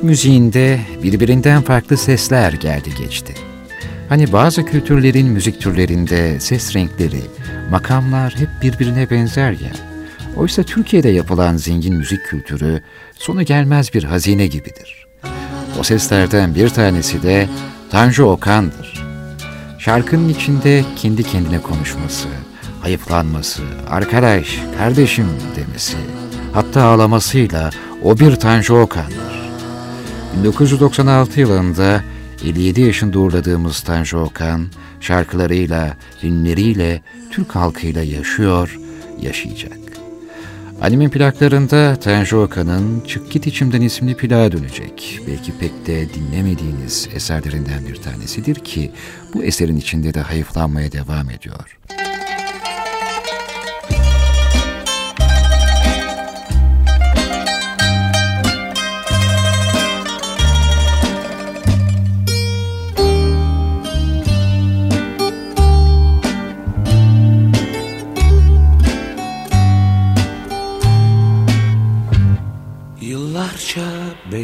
müziğinde 0.06 0.80
birbirinden 1.02 1.62
farklı 1.62 1.96
sesler 1.96 2.52
geldi 2.52 2.90
geçti. 2.98 3.34
Hani 4.08 4.32
bazı 4.32 4.64
kültürlerin 4.64 5.26
müzik 5.26 5.60
türlerinde 5.60 6.40
ses 6.40 6.76
renkleri, 6.76 7.20
makamlar 7.70 8.34
hep 8.36 8.48
birbirine 8.62 9.10
benzer 9.10 9.50
ya. 9.50 9.72
Oysa 10.36 10.62
Türkiye'de 10.62 11.08
yapılan 11.08 11.56
zengin 11.56 11.94
müzik 11.94 12.24
kültürü 12.24 12.82
sonu 13.14 13.42
gelmez 13.42 13.94
bir 13.94 14.04
hazine 14.04 14.46
gibidir. 14.46 15.06
O 15.80 15.82
seslerden 15.82 16.54
bir 16.54 16.68
tanesi 16.68 17.22
de 17.22 17.48
Tanju 17.90 18.24
Okan'dır. 18.24 19.06
Şarkının 19.78 20.28
içinde 20.28 20.84
kendi 20.96 21.22
kendine 21.22 21.60
konuşması, 21.60 22.28
hayıflanması, 22.82 23.62
arkadaş, 23.90 24.58
kardeşim 24.78 25.28
demesi, 25.56 25.96
hatta 26.52 26.82
ağlamasıyla 26.84 27.70
o 28.02 28.18
bir 28.18 28.36
Tanju 28.36 28.74
Okan'dır. 28.74 29.35
1996 30.36 31.40
yılında 31.40 32.04
57 32.44 32.80
yaşında 32.80 33.18
uğurladığımız 33.18 33.80
Tanju 33.80 34.18
Okan, 34.18 34.66
şarkılarıyla, 35.00 35.96
filmleriyle, 36.20 37.02
Türk 37.30 37.54
halkıyla 37.54 38.02
yaşıyor, 38.02 38.78
yaşayacak. 39.20 39.78
Animin 40.82 41.08
plaklarında 41.08 41.96
Tanju 41.96 42.36
Okan'ın 42.38 43.00
Çık 43.00 43.30
Git 43.30 43.46
İçimden 43.46 43.80
isimli 43.80 44.16
plağa 44.16 44.52
dönecek. 44.52 45.20
Belki 45.26 45.58
pek 45.58 45.86
de 45.86 46.14
dinlemediğiniz 46.14 47.08
eserlerinden 47.14 47.86
bir 47.88 47.96
tanesidir 47.96 48.54
ki 48.54 48.92
bu 49.34 49.44
eserin 49.44 49.76
içinde 49.76 50.14
de 50.14 50.20
hayıflanmaya 50.20 50.92
devam 50.92 51.30
ediyor. 51.30 51.78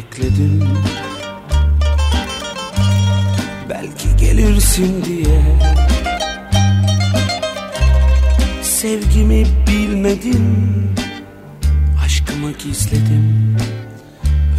Bekledim 0.03 0.63
Belki 3.69 4.17
gelirsin 4.17 5.05
diye. 5.05 5.41
Sevgimi 8.61 9.45
bilmedim 9.67 10.95
Aşkımı 12.05 12.51
gizledim 12.51 13.57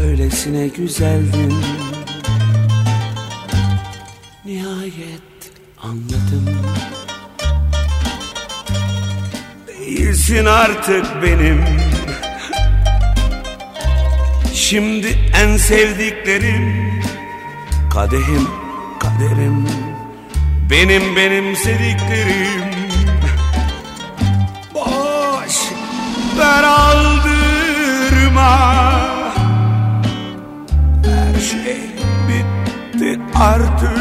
Öylesine 0.02 0.68
güzeldin. 0.68 1.54
Nihayet 4.44 5.52
anladım. 5.82 6.50
Değilsin 9.68 10.44
artık 10.44 11.06
benim 11.22 11.64
Şimdi 14.68 15.18
en 15.42 15.56
sevdiklerim 15.56 17.02
Kadehim, 17.90 18.48
kaderim. 19.00 19.68
Benim 20.70 21.16
benim 21.16 21.56
sevdiklerim. 21.56 22.70
Boş 24.74 25.56
ver 26.38 26.62
aldırma. 26.62 27.70
Her 31.04 31.40
şey 31.40 31.80
bitti 32.28 33.20
artık. 33.34 33.98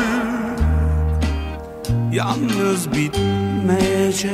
Yalnız 2.12 2.92
bitmeyecek. 2.92 4.32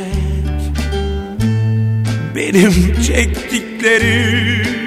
Benim 2.36 3.01
çektiklerim 3.01 4.78